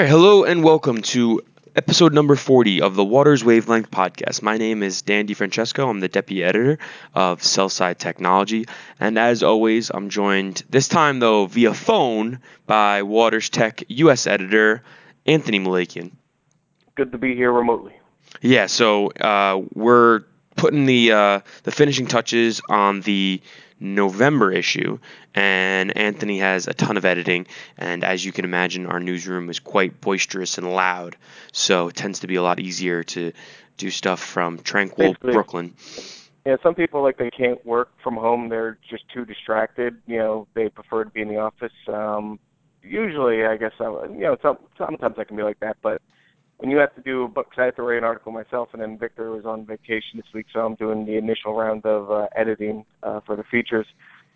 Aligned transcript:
Right, 0.00 0.08
hello 0.08 0.44
and 0.44 0.64
welcome 0.64 1.02
to 1.02 1.42
episode 1.76 2.14
number 2.14 2.34
40 2.34 2.80
of 2.80 2.94
the 2.94 3.04
Waters 3.04 3.44
Wavelength 3.44 3.90
podcast. 3.90 4.40
My 4.40 4.56
name 4.56 4.82
is 4.82 5.02
Dan 5.02 5.26
DiFrancesco. 5.26 5.86
I'm 5.86 6.00
the 6.00 6.08
deputy 6.08 6.42
editor 6.42 6.78
of 7.14 7.44
Sell-Side 7.44 7.98
Technology. 7.98 8.64
And 8.98 9.18
as 9.18 9.42
always, 9.42 9.90
I'm 9.90 10.08
joined 10.08 10.62
this 10.70 10.88
time, 10.88 11.18
though, 11.18 11.44
via 11.44 11.74
phone 11.74 12.40
by 12.66 13.02
Waters 13.02 13.50
Tech 13.50 13.84
US 13.88 14.26
editor 14.26 14.82
Anthony 15.26 15.60
Malakian. 15.60 16.12
Good 16.94 17.12
to 17.12 17.18
be 17.18 17.34
here 17.34 17.52
remotely. 17.52 17.92
Yeah, 18.40 18.68
so 18.68 19.08
uh, 19.08 19.60
we're 19.74 20.22
putting 20.56 20.86
the 20.86 21.12
uh, 21.12 21.40
the 21.64 21.72
finishing 21.72 22.06
touches 22.06 22.62
on 22.70 23.02
the 23.02 23.42
November 23.80 24.52
issue, 24.52 24.98
and 25.34 25.96
Anthony 25.96 26.38
has 26.38 26.68
a 26.68 26.74
ton 26.74 26.96
of 26.96 27.04
editing. 27.04 27.46
And 27.78 28.04
as 28.04 28.24
you 28.24 28.30
can 28.30 28.44
imagine, 28.44 28.86
our 28.86 29.00
newsroom 29.00 29.50
is 29.50 29.58
quite 29.58 30.00
boisterous 30.00 30.58
and 30.58 30.70
loud, 30.72 31.16
so 31.52 31.88
it 31.88 31.96
tends 31.96 32.20
to 32.20 32.26
be 32.26 32.36
a 32.36 32.42
lot 32.42 32.60
easier 32.60 33.02
to 33.04 33.32
do 33.78 33.90
stuff 33.90 34.20
from 34.20 34.58
tranquil 34.58 35.08
Basically. 35.08 35.32
Brooklyn. 35.32 35.74
Yeah, 36.46 36.56
some 36.62 36.74
people 36.74 37.02
like 37.02 37.18
they 37.18 37.30
can't 37.30 37.64
work 37.66 37.90
from 38.02 38.14
home; 38.14 38.48
they're 38.48 38.78
just 38.88 39.08
too 39.08 39.24
distracted. 39.24 39.96
You 40.06 40.18
know, 40.18 40.48
they 40.54 40.68
prefer 40.68 41.04
to 41.04 41.10
be 41.10 41.22
in 41.22 41.28
the 41.28 41.38
office. 41.38 41.72
Um, 41.86 42.38
usually, 42.82 43.44
I 43.44 43.56
guess, 43.56 43.72
I, 43.80 43.84
you 43.84 44.20
know, 44.20 44.36
some, 44.42 44.58
sometimes 44.78 45.16
I 45.18 45.24
can 45.24 45.36
be 45.36 45.42
like 45.42 45.60
that, 45.60 45.76
but 45.82 46.00
when 46.60 46.70
you 46.70 46.76
have 46.76 46.94
to 46.94 47.00
do 47.00 47.24
a 47.24 47.28
book, 47.28 47.48
'cause 47.50 47.58
I 47.58 47.64
have 47.66 47.76
to 47.76 47.82
write 47.82 47.98
an 47.98 48.04
article 48.04 48.32
myself, 48.32 48.68
and 48.74 48.82
then 48.82 48.98
Victor 48.98 49.30
was 49.30 49.46
on 49.46 49.64
vacation 49.64 50.18
this 50.20 50.30
week, 50.34 50.46
so 50.52 50.64
I'm 50.64 50.74
doing 50.74 51.06
the 51.06 51.16
initial 51.16 51.54
round 51.54 51.86
of 51.86 52.10
uh, 52.10 52.28
editing 52.36 52.84
uh, 53.02 53.20
for 53.20 53.34
the 53.34 53.44
features. 53.44 53.86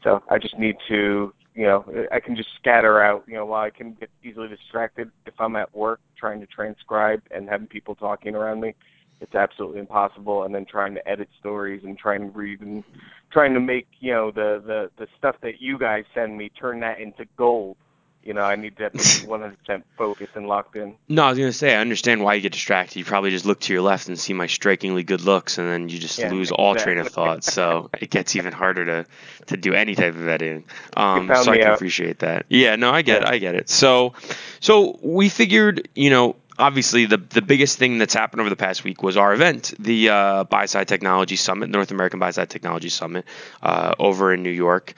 So 0.02 0.22
I 0.30 0.38
just 0.38 0.58
need 0.58 0.76
to, 0.88 1.34
you 1.54 1.64
know, 1.66 1.84
I 2.10 2.20
can 2.20 2.34
just 2.34 2.48
scatter 2.56 3.02
out, 3.02 3.24
you 3.26 3.34
know, 3.34 3.44
while 3.44 3.62
I 3.62 3.70
can 3.70 3.92
get 3.94 4.10
easily 4.22 4.48
distracted 4.48 5.10
if 5.26 5.34
I'm 5.38 5.54
at 5.56 5.74
work 5.74 6.00
trying 6.16 6.40
to 6.40 6.46
transcribe 6.46 7.22
and 7.30 7.48
having 7.48 7.66
people 7.66 7.94
talking 7.94 8.34
around 8.34 8.60
me. 8.60 8.74
It's 9.20 9.34
absolutely 9.34 9.80
impossible, 9.80 10.44
and 10.44 10.54
then 10.54 10.64
trying 10.64 10.94
to 10.94 11.06
edit 11.08 11.28
stories 11.38 11.82
and 11.84 11.96
trying 11.98 12.20
to 12.20 12.38
read 12.38 12.62
and 12.62 12.82
trying 13.30 13.54
to 13.54 13.60
make, 13.60 13.86
you 14.00 14.12
know, 14.12 14.30
the 14.30 14.62
the 14.66 14.90
the 14.96 15.06
stuff 15.18 15.36
that 15.42 15.60
you 15.60 15.78
guys 15.78 16.04
send 16.14 16.36
me 16.36 16.48
turn 16.48 16.80
that 16.80 17.00
into 17.00 17.26
gold. 17.36 17.76
You 18.24 18.32
know, 18.34 18.42
I 18.42 18.56
need 18.56 18.76
to 18.78 18.90
be 18.90 19.20
100% 19.20 19.82
focused 19.98 20.34
and 20.34 20.46
locked 20.46 20.76
in. 20.76 20.96
No, 21.08 21.24
I 21.24 21.30
was 21.30 21.38
gonna 21.38 21.52
say 21.52 21.74
I 21.74 21.80
understand 21.80 22.22
why 22.22 22.34
you 22.34 22.40
get 22.40 22.52
distracted. 22.52 22.98
You 22.98 23.04
probably 23.04 23.30
just 23.30 23.44
look 23.44 23.60
to 23.60 23.72
your 23.72 23.82
left 23.82 24.08
and 24.08 24.18
see 24.18 24.32
my 24.32 24.46
strikingly 24.46 25.04
good 25.04 25.20
looks, 25.20 25.58
and 25.58 25.68
then 25.68 25.88
you 25.88 25.98
just 25.98 26.18
Yeah, 26.18 26.30
lose 26.30 26.50
all 26.50 26.74
train 26.74 26.98
of 26.98 27.08
thought. 27.08 27.44
So 27.44 27.90
it 28.00 28.10
gets 28.10 28.34
even 28.36 28.52
harder 28.52 28.84
to 28.86 29.06
to 29.46 29.56
do 29.56 29.74
any 29.74 29.94
type 29.94 30.14
of 30.14 30.26
editing. 30.26 30.64
Um, 30.96 31.34
so 31.34 31.52
I 31.52 31.58
can 31.58 31.68
out. 31.68 31.74
appreciate 31.74 32.20
that. 32.20 32.46
Yeah, 32.48 32.76
no, 32.76 32.90
I 32.90 33.02
get 33.02 33.22
it. 33.22 33.28
I 33.28 33.38
get 33.38 33.54
it. 33.54 33.68
So, 33.68 34.14
so 34.60 34.98
we 35.02 35.28
figured, 35.28 35.88
you 35.94 36.10
know, 36.10 36.36
obviously 36.58 37.06
the 37.06 37.18
the 37.18 37.42
biggest 37.42 37.78
thing 37.78 37.98
that's 37.98 38.14
happened 38.14 38.40
over 38.40 38.50
the 38.50 38.56
past 38.56 38.84
week 38.84 39.02
was 39.02 39.16
our 39.16 39.34
event, 39.34 39.74
the 39.78 40.08
uh, 40.08 40.44
Buy 40.44 40.66
Side 40.66 40.88
Technology 40.88 41.36
Summit, 41.36 41.68
North 41.70 41.90
American 41.90 42.18
Buy 42.20 42.30
Side 42.30 42.50
Technology 42.50 42.88
Summit, 42.88 43.24
uh, 43.62 43.94
over 43.98 44.32
in 44.32 44.42
New 44.42 44.50
York 44.50 44.94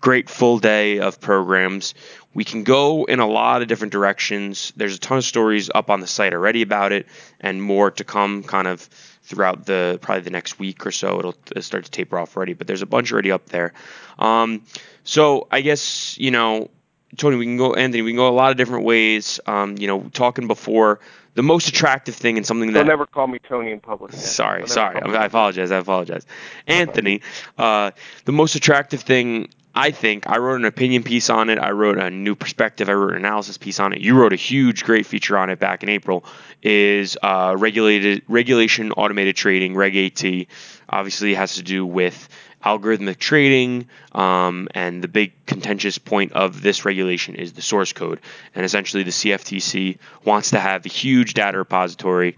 great 0.00 0.28
full 0.30 0.58
day 0.58 0.98
of 0.98 1.20
programs. 1.20 1.94
We 2.32 2.44
can 2.44 2.62
go 2.62 3.04
in 3.04 3.18
a 3.20 3.26
lot 3.26 3.62
of 3.62 3.68
different 3.68 3.92
directions. 3.92 4.72
There's 4.76 4.94
a 4.94 4.98
ton 4.98 5.18
of 5.18 5.24
stories 5.24 5.70
up 5.74 5.90
on 5.90 6.00
the 6.00 6.06
site 6.06 6.32
already 6.32 6.62
about 6.62 6.92
it, 6.92 7.06
and 7.40 7.62
more 7.62 7.90
to 7.92 8.04
come 8.04 8.42
kind 8.42 8.68
of 8.68 8.88
throughout 9.22 9.66
the 9.66 9.98
probably 10.00 10.22
the 10.22 10.30
next 10.30 10.58
week 10.58 10.86
or 10.86 10.90
so. 10.90 11.18
It'll, 11.18 11.34
it'll 11.50 11.62
start 11.62 11.84
to 11.84 11.90
taper 11.90 12.18
off 12.18 12.36
already, 12.36 12.54
but 12.54 12.66
there's 12.66 12.82
a 12.82 12.86
bunch 12.86 13.12
already 13.12 13.32
up 13.32 13.46
there. 13.46 13.72
Um, 14.18 14.62
so 15.04 15.48
I 15.50 15.60
guess 15.60 16.16
you 16.18 16.30
know, 16.30 16.70
Tony, 17.16 17.36
we 17.36 17.44
can 17.44 17.56
go, 17.56 17.74
Anthony, 17.74 18.02
we 18.02 18.12
can 18.12 18.16
go 18.16 18.28
a 18.28 18.30
lot 18.30 18.50
of 18.52 18.56
different 18.56 18.84
ways. 18.84 19.40
Um, 19.46 19.76
you 19.76 19.86
know, 19.88 20.08
talking 20.12 20.46
before 20.46 21.00
the 21.34 21.42
most 21.42 21.68
attractive 21.68 22.14
thing 22.14 22.36
and 22.36 22.46
something 22.46 22.68
that 22.68 22.74
They'll 22.74 22.84
never 22.84 23.06
call 23.06 23.26
me 23.26 23.38
Tony 23.38 23.70
in 23.72 23.80
public. 23.80 24.12
again. 24.12 24.22
Sorry, 24.22 24.68
sorry. 24.68 25.00
I 25.00 25.24
apologize. 25.24 25.70
I 25.70 25.78
apologize. 25.78 26.26
Anthony, 26.66 27.22
uh, 27.56 27.92
the 28.24 28.32
most 28.32 28.54
attractive 28.56 29.02
thing, 29.02 29.48
I 29.74 29.92
think, 29.92 30.28
I 30.28 30.38
wrote 30.38 30.56
an 30.56 30.64
opinion 30.64 31.04
piece 31.04 31.30
on 31.30 31.48
it. 31.48 31.58
I 31.58 31.70
wrote 31.70 31.98
a 31.98 32.10
new 32.10 32.34
perspective. 32.34 32.88
I 32.88 32.92
wrote 32.94 33.12
an 33.12 33.18
analysis 33.18 33.56
piece 33.56 33.78
on 33.78 33.92
it. 33.92 34.00
You 34.00 34.18
wrote 34.18 34.32
a 34.32 34.36
huge, 34.36 34.82
great 34.82 35.06
feature 35.06 35.38
on 35.38 35.48
it 35.48 35.60
back 35.60 35.82
in 35.84 35.88
April. 35.88 36.24
Is 36.62 37.16
uh, 37.22 37.54
regulated 37.56 38.22
regulation 38.28 38.90
automated 38.92 39.36
trading 39.36 39.76
Reg 39.76 39.96
AT. 39.96 40.46
Obviously, 40.88 41.34
has 41.34 41.54
to 41.54 41.62
do 41.62 41.86
with 41.86 42.28
algorithmic 42.64 43.18
trading, 43.18 43.88
um, 44.12 44.68
and 44.74 45.02
the 45.02 45.08
big 45.08 45.32
contentious 45.46 45.98
point 45.98 46.32
of 46.32 46.60
this 46.60 46.84
regulation 46.84 47.36
is 47.36 47.52
the 47.52 47.62
source 47.62 47.92
code. 47.92 48.20
And 48.54 48.64
essentially, 48.64 49.04
the 49.04 49.12
CFTC 49.12 49.98
wants 50.24 50.50
to 50.50 50.58
have 50.58 50.84
a 50.84 50.88
huge 50.88 51.34
data 51.34 51.58
repository 51.58 52.36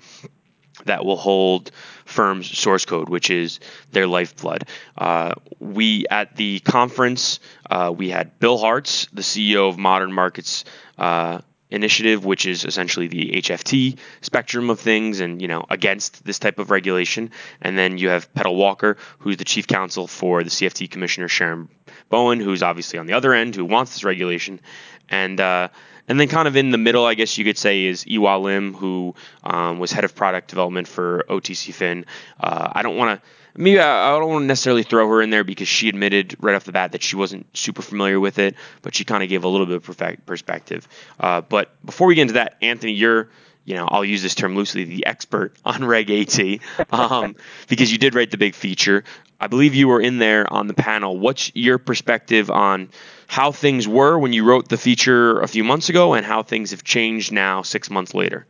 that 0.84 1.04
will 1.04 1.16
hold 1.16 1.70
firms' 2.04 2.56
source 2.56 2.84
code, 2.84 3.08
which 3.08 3.30
is 3.30 3.60
their 3.92 4.06
lifeblood. 4.06 4.64
Uh, 4.96 5.34
we 5.58 6.06
at 6.10 6.36
the 6.36 6.60
conference, 6.60 7.40
uh, 7.70 7.92
we 7.96 8.10
had 8.10 8.38
Bill 8.38 8.58
Harts, 8.58 9.06
the 9.12 9.22
CEO 9.22 9.68
of 9.68 9.78
Modern 9.78 10.12
Markets 10.12 10.64
uh, 10.98 11.40
Initiative, 11.72 12.24
which 12.24 12.44
is 12.44 12.64
essentially 12.64 13.08
the 13.08 13.32
HFT 13.32 13.98
spectrum 14.20 14.68
of 14.68 14.78
things, 14.78 15.20
and 15.20 15.40
you 15.40 15.48
know 15.48 15.64
against 15.70 16.22
this 16.24 16.38
type 16.38 16.58
of 16.58 16.70
regulation. 16.70 17.30
And 17.62 17.78
then 17.78 17.96
you 17.96 18.10
have 18.10 18.32
Petal 18.34 18.54
Walker, 18.54 18.98
who's 19.18 19.38
the 19.38 19.44
chief 19.44 19.66
counsel 19.66 20.06
for 20.06 20.44
the 20.44 20.50
CFT 20.50 20.90
Commissioner 20.90 21.28
Sharon 21.28 21.68
Bowen, 22.10 22.40
who's 22.40 22.62
obviously 22.62 22.98
on 22.98 23.06
the 23.06 23.14
other 23.14 23.32
end, 23.32 23.54
who 23.54 23.64
wants 23.64 23.92
this 23.94 24.04
regulation, 24.04 24.60
and 25.08 25.40
uh, 25.40 25.68
and 26.08 26.20
then 26.20 26.28
kind 26.28 26.46
of 26.46 26.56
in 26.56 26.70
the 26.70 26.78
middle, 26.78 27.06
I 27.06 27.14
guess 27.14 27.38
you 27.38 27.44
could 27.44 27.56
say, 27.56 27.84
is 27.84 28.04
Iwa 28.06 28.36
Lim, 28.38 28.74
who 28.74 29.14
um, 29.44 29.78
was 29.78 29.92
head 29.92 30.04
of 30.04 30.14
product 30.14 30.48
development 30.48 30.88
for 30.88 31.24
OTC 31.28 31.72
Fin. 31.72 32.04
Uh, 32.38 32.70
I 32.72 32.82
don't 32.82 32.96
want 32.96 33.20
to. 33.20 33.28
Maybe 33.56 33.78
I 33.78 34.14
I 34.14 34.18
don't 34.18 34.28
want 34.30 34.42
to 34.42 34.46
necessarily 34.46 34.82
throw 34.82 35.08
her 35.08 35.22
in 35.22 35.30
there 35.30 35.44
because 35.44 35.68
she 35.68 35.88
admitted 35.88 36.36
right 36.40 36.54
off 36.54 36.64
the 36.64 36.72
bat 36.72 36.92
that 36.92 37.02
she 37.02 37.16
wasn't 37.16 37.46
super 37.56 37.82
familiar 37.82 38.18
with 38.18 38.38
it, 38.38 38.54
but 38.82 38.94
she 38.94 39.04
kind 39.04 39.22
of 39.22 39.28
gave 39.28 39.44
a 39.44 39.48
little 39.48 39.66
bit 39.66 39.76
of 39.76 40.26
perspective. 40.26 40.88
Uh, 41.20 41.40
but 41.42 41.70
before 41.84 42.06
we 42.06 42.14
get 42.14 42.22
into 42.22 42.34
that, 42.34 42.56
Anthony, 42.62 42.92
you're, 42.92 43.28
you 43.64 43.74
know, 43.74 43.86
I'll 43.86 44.04
use 44.04 44.22
this 44.22 44.34
term 44.34 44.56
loosely, 44.56 44.84
the 44.84 45.06
expert 45.06 45.54
on 45.64 45.84
Reg 45.84 46.10
AT, 46.10 46.60
um, 46.90 47.36
because 47.68 47.92
you 47.92 47.98
did 47.98 48.14
write 48.14 48.30
the 48.30 48.38
big 48.38 48.54
feature. 48.54 49.04
I 49.38 49.48
believe 49.48 49.74
you 49.74 49.88
were 49.88 50.00
in 50.00 50.18
there 50.18 50.50
on 50.52 50.68
the 50.68 50.74
panel. 50.74 51.18
What's 51.18 51.50
your 51.54 51.78
perspective 51.78 52.50
on 52.50 52.90
how 53.26 53.50
things 53.50 53.88
were 53.88 54.18
when 54.18 54.32
you 54.32 54.44
wrote 54.44 54.68
the 54.68 54.78
feature 54.78 55.40
a 55.40 55.48
few 55.48 55.64
months 55.64 55.88
ago, 55.88 56.14
and 56.14 56.24
how 56.24 56.42
things 56.42 56.70
have 56.70 56.84
changed 56.84 57.32
now 57.32 57.62
six 57.62 57.90
months 57.90 58.14
later? 58.14 58.46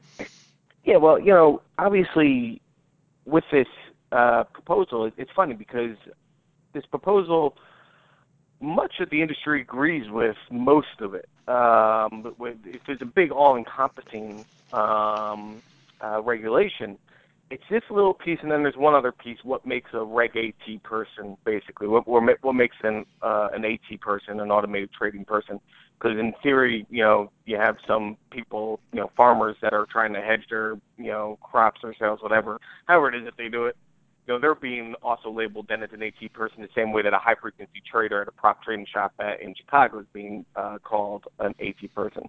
Yeah, 0.85 0.97
well, 0.97 1.19
you 1.19 1.33
know, 1.33 1.63
obviously, 1.79 2.61
with 3.25 3.45
this 3.51 3.69
uh, 4.13 4.45
proposal, 4.45 5.11
it's 5.17 5.31
funny 5.35 5.55
because 5.55 5.97
this 6.73 6.85
proposal, 6.87 7.57
much 8.61 9.01
of 9.01 9.11
the 9.11 9.23
industry 9.23 9.63
agrees 9.63 10.11
with 10.11 10.37
most 10.51 11.01
of 11.01 11.15
it. 11.15 11.29
Um, 11.49 12.23
but 12.23 12.57
if 12.65 12.83
there's 12.87 13.03
a 13.03 13.07
big, 13.07 13.33
all-encompassing 13.33 14.45
um, 14.73 15.63
uh, 16.01 16.21
regulation, 16.23 16.99
it's 17.51 17.65
this 17.69 17.83
little 17.91 18.15
piece, 18.15 18.39
and 18.43 18.51
then 18.51 18.63
there's 18.63 18.77
one 18.77 18.95
other 18.95 19.13
piece. 19.13 19.39
What 19.43 19.67
makes 19.67 19.91
a 19.93 20.03
Reg 20.03 20.37
AT 20.37 20.83
person, 20.83 21.37
basically? 21.45 21.87
What 21.87 22.09
what, 22.09 22.23
what 22.41 22.55
makes 22.55 22.77
an 22.83 23.05
uh, 23.21 23.49
an 23.53 23.65
AT 23.67 24.01
person, 24.01 24.41
an 24.41 24.51
automated 24.51 24.91
trading 24.97 25.27
person? 25.27 25.61
Because 25.99 26.19
in 26.19 26.33
theory, 26.43 26.87
you 26.89 27.03
know, 27.03 27.31
you 27.45 27.57
have 27.57 27.77
some 27.87 28.17
people, 28.31 28.81
you 28.93 29.01
know, 29.01 29.11
farmers 29.17 29.57
that 29.61 29.75
are 29.75 29.87
trying 29.87 30.15
to 30.15 30.21
hedge 30.23 30.47
their, 30.49 30.79
you 30.97 31.11
know, 31.13 31.39
crops 31.43 31.81
or 31.85 31.95
sales, 31.95 32.21
whatever, 32.23 32.59
however 32.87 33.13
it 33.13 33.19
is 33.19 33.25
that 33.25 33.37
they 33.37 33.49
do 33.49 33.67
it. 33.67 33.77
You 34.27 34.35
know, 34.35 34.41
they're 34.41 34.55
being 34.55 34.95
also 35.03 35.31
labeled 35.31 35.67
then 35.69 35.83
as 35.83 35.91
an 35.93 36.03
AT 36.03 36.33
person 36.33 36.63
the 36.63 36.69
same 36.77 36.93
way 36.93 37.03
that 37.03 37.13
a 37.13 37.19
high 37.19 37.35
frequency 37.35 37.83
trader 37.91 38.23
at 38.23 38.29
a 38.29 38.33
prop 38.33 38.63
trading 38.63 38.87
shop 38.93 39.13
at, 39.19 39.43
in 39.43 39.55
Chicago 39.55 40.01
is 40.01 40.07
being 40.13 40.45
uh, 40.55 40.79
called 40.83 41.25
an 41.41 41.55
AT 41.61 41.95
person. 41.95 42.29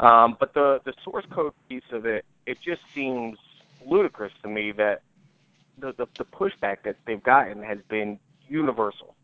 Um, 0.00 0.36
but 0.38 0.52
the 0.54 0.80
the 0.84 0.92
source 1.04 1.24
code 1.30 1.52
piece 1.68 1.82
of 1.92 2.04
it, 2.04 2.24
it 2.46 2.58
just 2.60 2.82
seems 2.94 3.38
ludicrous 3.86 4.32
to 4.42 4.48
me 4.48 4.72
that 4.72 5.02
the, 5.78 5.94
the 5.96 6.06
the 6.18 6.24
pushback 6.24 6.78
that 6.84 6.96
they've 7.06 7.22
gotten 7.22 7.62
has 7.62 7.78
been 7.88 8.18
universal. 8.48 9.14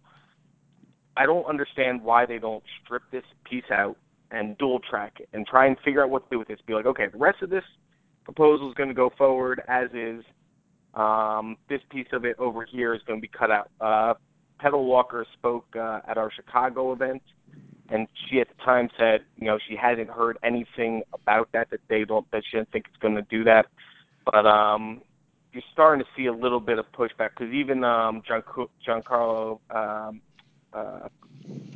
I 1.17 1.27
don't 1.27 1.45
understand 1.45 2.03
why 2.03 2.25
they 2.25 2.39
don't 2.39 2.63
strip 2.83 3.03
this 3.11 3.25
piece 3.45 3.71
out 3.71 3.97
and 4.31 4.57
dual 4.59 4.79
track 4.79 5.19
it 5.19 5.29
and 5.33 5.47
try 5.47 5.67
and 5.67 5.77
figure 5.85 6.03
out 6.03 6.11
what 6.11 6.25
to 6.25 6.35
do 6.35 6.39
with 6.39 6.49
this. 6.49 6.61
Be 6.67 6.75
like, 6.75 6.87
okay, 6.87 7.09
the 7.09 7.19
rest 7.19 7.43
of 7.43 7.51
this 7.51 7.65
proposal 8.25 8.69
is 8.69 8.75
going 8.75 8.89
to 8.89 8.95
go 8.95 9.11
forward 9.19 9.63
as 9.69 9.91
is. 9.93 10.25
Um, 10.95 11.57
this 11.69 11.81
piece 11.91 12.09
of 12.13 12.25
it 12.25 12.37
over 12.39 12.65
here 12.65 12.95
is 12.95 13.01
going 13.07 13.19
to 13.19 13.23
be 13.23 13.29
cut 13.29 13.51
out. 13.51 13.71
Uh, 13.81 14.15
Petal 14.59 14.85
Walker 14.85 15.25
spoke 15.39 15.67
uh, 15.77 16.01
at 16.07 16.19
our 16.19 16.31
Chicago 16.31 16.93
event, 16.93 17.23
and 17.89 18.07
she 18.29 18.41
at 18.41 18.49
the 18.49 18.65
time 18.65 18.89
said, 18.99 19.21
you 19.37 19.47
know, 19.47 19.59
she 19.69 19.77
hasn't 19.77 20.11
heard 20.11 20.39
anything 20.43 21.03
about 21.13 21.49
that 21.53 21.71
that 21.71 21.81
they 21.89 22.05
don't 22.05 22.31
that 22.31 22.43
she 22.49 22.57
doesn't 22.57 22.71
think 22.73 22.87
it's 22.89 23.01
going 23.01 23.15
to 23.15 23.23
do 23.23 23.45
that. 23.45 23.67
But 24.25 24.47
um, 24.47 25.01
you're 25.53 25.63
starting 25.73 26.05
to 26.05 26.11
see 26.17 26.27
a 26.27 26.33
little 26.33 26.61
bit 26.61 26.79
of 26.79 26.87
pushback 26.93 27.31
because 27.37 27.53
even 27.53 27.83
um, 27.85 28.23
Gian- 28.27 28.43
Giancarlo, 28.87 29.59
um, 29.75 30.21
uh, 30.73 31.09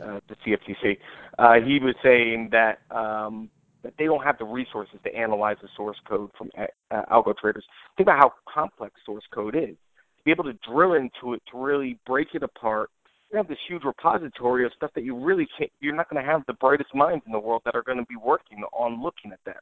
uh, 0.03 0.21
the 0.29 0.37
CFTC, 0.47 0.99
uh, 1.39 1.55
he 1.65 1.81
was 1.81 1.95
saying 2.03 2.51
that 2.53 2.81
um, 2.91 3.51
that 3.85 3.95
they 3.99 4.07
don't 4.07 4.25
have 4.25 4.39
the 4.39 4.45
resources 4.45 4.99
to 5.05 5.15
analyze 5.15 5.59
the 5.63 5.69
source 5.77 5.99
code 6.09 6.31
from 6.37 6.51
uh, 6.59 7.03
algo 7.13 7.37
traders. 7.37 7.65
Think 7.97 8.09
about 8.09 8.19
how 8.19 8.33
complex 8.53 8.95
source 9.07 9.23
code 9.33 9.55
is. 9.55 9.77
To 10.17 10.25
be 10.25 10.31
able 10.33 10.45
to 10.45 10.55
drill 10.69 10.95
into 10.95 11.35
it, 11.35 11.43
to 11.53 11.59
really 11.59 12.01
break 12.07 12.29
it 12.35 12.43
apart, 12.43 12.91
you 13.31 13.37
have 13.37 13.47
this 13.47 13.59
huge 13.69 13.83
repository 13.85 14.65
of 14.65 14.73
stuff 14.77 14.91
that 14.95 15.05
you 15.05 15.17
really 15.17 15.47
can't. 15.59 15.71
You're 15.81 15.95
not 15.95 16.09
going 16.09 16.25
to 16.25 16.29
have 16.31 16.43
the 16.47 16.55
brightest 16.55 16.95
minds 16.95 17.25
in 17.27 17.33
the 17.33 17.39
world 17.39 17.63
that 17.67 17.75
are 17.75 17.83
going 17.83 17.99
to 17.99 18.07
be 18.07 18.17
working 18.17 18.63
on 18.73 19.03
looking 19.03 19.33
at 19.33 19.41
that. 19.45 19.59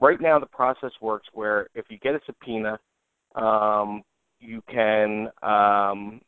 Right 0.00 0.20
now, 0.20 0.38
the 0.38 0.46
process 0.46 0.92
works 1.00 1.26
where 1.32 1.68
if 1.74 1.86
you 1.88 1.98
get 1.98 2.14
a 2.14 2.20
subpoena, 2.26 2.78
um, 3.34 4.02
you 4.40 4.62
can 4.70 5.28
um, 5.42 6.20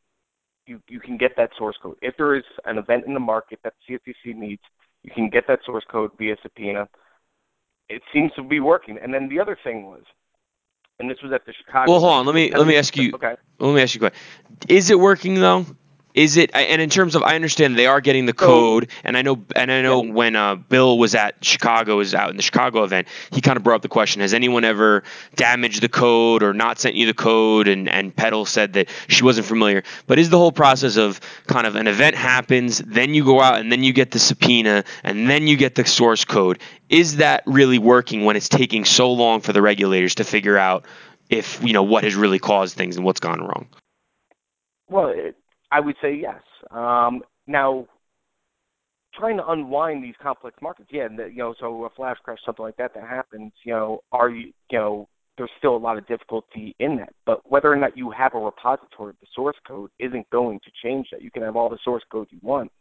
you 0.66 0.80
you 0.88 1.00
can 1.00 1.16
get 1.16 1.32
that 1.36 1.50
source 1.58 1.76
code. 1.82 1.96
If 2.02 2.14
there 2.16 2.34
is 2.34 2.44
an 2.64 2.78
event 2.78 3.04
in 3.06 3.14
the 3.14 3.20
market 3.20 3.58
that 3.64 3.74
CFTC 3.88 4.34
needs, 4.34 4.62
you 5.02 5.10
can 5.14 5.30
get 5.30 5.44
that 5.48 5.60
source 5.64 5.84
code 5.90 6.10
via 6.18 6.36
subpoena. 6.42 6.88
It 7.88 8.02
seems 8.12 8.32
to 8.34 8.42
be 8.42 8.60
working. 8.60 8.98
And 9.02 9.12
then 9.14 9.28
the 9.28 9.40
other 9.40 9.56
thing 9.62 9.86
was, 9.86 10.02
and 10.98 11.10
this 11.10 11.18
was 11.22 11.32
at 11.32 11.46
the 11.46 11.52
Chicago. 11.52 11.90
Well, 11.90 12.00
hold 12.00 12.12
on. 12.12 12.26
Let 12.26 12.34
me 12.34 12.50
let 12.50 12.66
me 12.66 12.76
ask 12.76 12.96
you. 12.96 13.12
Okay. 13.14 13.36
Let 13.58 13.74
me 13.74 13.82
ask 13.82 13.94
you 13.94 13.98
a 14.06 14.10
question. 14.10 14.20
Is 14.68 14.90
it 14.90 14.98
working 14.98 15.34
though? 15.36 15.64
Is 16.14 16.36
it 16.36 16.50
and 16.54 16.80
in 16.80 16.90
terms 16.90 17.14
of 17.14 17.22
I 17.22 17.34
understand 17.34 17.76
they 17.76 17.86
are 17.86 18.00
getting 18.00 18.26
the 18.26 18.32
code 18.32 18.90
and 19.04 19.16
I 19.16 19.22
know 19.22 19.44
and 19.54 19.70
I 19.70 19.82
know 19.82 20.00
when 20.00 20.36
uh, 20.36 20.56
Bill 20.56 20.98
was 20.98 21.14
at 21.14 21.44
Chicago 21.44 21.98
was 21.98 22.14
out 22.14 22.30
in 22.30 22.36
the 22.36 22.42
Chicago 22.42 22.82
event 22.82 23.08
he 23.30 23.40
kind 23.40 23.56
of 23.56 23.62
brought 23.62 23.76
up 23.76 23.82
the 23.82 23.88
question 23.88 24.22
has 24.22 24.34
anyone 24.34 24.64
ever 24.64 25.04
damaged 25.36 25.82
the 25.82 25.88
code 25.88 26.42
or 26.42 26.54
not 26.54 26.78
sent 26.78 26.96
you 26.96 27.06
the 27.06 27.14
code? 27.14 27.68
And 27.68 27.88
and 27.88 28.14
Petal 28.14 28.46
said 28.46 28.72
that 28.72 28.88
she 29.06 29.22
wasn't 29.22 29.46
familiar. 29.46 29.82
But 30.06 30.18
is 30.18 30.30
the 30.30 30.38
whole 30.38 30.50
process 30.52 30.96
of 30.96 31.20
kind 31.46 31.66
of 31.66 31.76
an 31.76 31.86
event 31.86 32.16
happens 32.16 32.78
then 32.78 33.14
you 33.14 33.24
go 33.24 33.40
out 33.40 33.60
and 33.60 33.70
then 33.70 33.84
you 33.84 33.92
get 33.92 34.10
the 34.10 34.18
subpoena 34.18 34.84
and 35.04 35.28
then 35.28 35.46
you 35.46 35.56
get 35.56 35.74
the 35.74 35.86
source 35.86 36.24
code. 36.24 36.58
Is 36.88 37.16
that 37.16 37.42
really 37.46 37.78
working 37.78 38.24
when 38.24 38.36
it's 38.36 38.48
taking 38.48 38.84
so 38.84 39.12
long 39.12 39.40
for 39.40 39.52
the 39.52 39.62
regulators 39.62 40.16
to 40.16 40.24
figure 40.24 40.56
out 40.56 40.84
if 41.28 41.62
you 41.62 41.74
know 41.74 41.82
what 41.82 42.04
has 42.04 42.14
really 42.14 42.38
caused 42.38 42.76
things 42.76 42.96
and 42.96 43.04
what's 43.04 43.20
gone 43.20 43.40
wrong? 43.40 43.68
Well 44.88 45.08
it, 45.08 45.36
I 45.70 45.80
would 45.80 45.96
say 46.00 46.14
yes. 46.14 46.40
Um, 46.70 47.22
now, 47.46 47.86
trying 49.14 49.36
to 49.36 49.48
unwind 49.48 50.02
these 50.04 50.14
complex 50.22 50.56
markets, 50.62 50.88
yeah, 50.92 51.08
you 51.10 51.36
know, 51.36 51.54
so 51.58 51.84
a 51.84 51.90
flash 51.90 52.16
crash, 52.22 52.38
something 52.44 52.64
like 52.64 52.76
that, 52.76 52.94
that 52.94 53.04
happens, 53.04 53.52
you 53.64 53.72
know, 53.72 54.00
are 54.12 54.30
you, 54.30 54.52
you 54.70 54.78
know, 54.78 55.08
there's 55.36 55.50
still 55.58 55.76
a 55.76 55.78
lot 55.78 55.96
of 55.96 56.06
difficulty 56.06 56.74
in 56.80 56.96
that. 56.96 57.14
But 57.24 57.40
whether 57.50 57.72
or 57.72 57.76
not 57.76 57.96
you 57.96 58.10
have 58.10 58.34
a 58.34 58.38
repository 58.38 59.10
of 59.10 59.16
the 59.20 59.26
source 59.34 59.56
code 59.66 59.90
isn't 59.98 60.28
going 60.30 60.60
to 60.60 60.70
change 60.82 61.08
that. 61.12 61.22
You 61.22 61.30
can 61.30 61.42
have 61.42 61.56
all 61.56 61.68
the 61.68 61.78
source 61.84 62.02
code 62.10 62.26
you 62.30 62.38
want. 62.42 62.72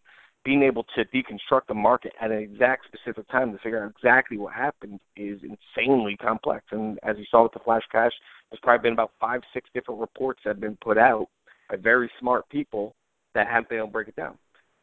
Being 0.43 0.63
able 0.63 0.85
to 0.95 1.05
deconstruct 1.05 1.67
the 1.67 1.73
market 1.73 2.13
at 2.21 2.31
an 2.31 2.39
exact 2.39 2.85
specific 2.87 3.27
time 3.29 3.51
to 3.51 3.57
figure 3.59 3.83
out 3.83 3.91
exactly 3.91 4.37
what 4.37 4.53
happened 4.53 4.99
is 5.15 5.39
insanely 5.43 6.17
complex. 6.17 6.65
And 6.71 6.99
as 7.03 7.17
you 7.17 7.25
saw 7.29 7.43
with 7.43 7.53
the 7.53 7.59
flash 7.59 7.83
crash, 7.89 8.13
there's 8.49 8.59
probably 8.61 8.83
been 8.83 8.93
about 8.93 9.11
five, 9.19 9.41
six 9.53 9.69
different 9.73 9.99
reports 9.99 10.41
that 10.43 10.51
have 10.51 10.61
been 10.61 10.77
put 10.81 10.97
out 10.97 11.27
very 11.75 12.09
smart 12.19 12.47
people 12.49 12.95
that 13.35 13.47
have 13.47 13.67
been 13.67 13.79
able 13.79 13.87
to 13.87 13.93
break 13.93 14.07
it 14.07 14.15
down. 14.15 14.37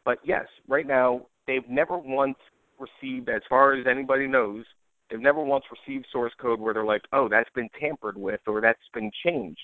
But 0.05 0.19
yes, 0.25 0.45
right 0.69 0.87
now 0.87 1.23
they've 1.47 1.69
never 1.69 1.97
once 1.97 2.37
received, 2.79 3.29
as 3.31 3.43
far 3.49 3.73
as 3.73 3.87
anybody 3.87 4.27
knows, 4.27 4.65
they've 5.11 5.21
never 5.21 5.43
once 5.43 5.65
received 5.71 6.07
source 6.13 6.33
code 6.41 6.61
where 6.61 6.75
they're 6.75 6.85
like, 6.85 7.03
oh, 7.13 7.29
that's 7.29 7.49
been 7.55 7.69
tampered 7.81 8.19
with 8.19 8.41
or 8.47 8.61
that's 8.61 8.79
been 8.93 9.11
changed. 9.25 9.61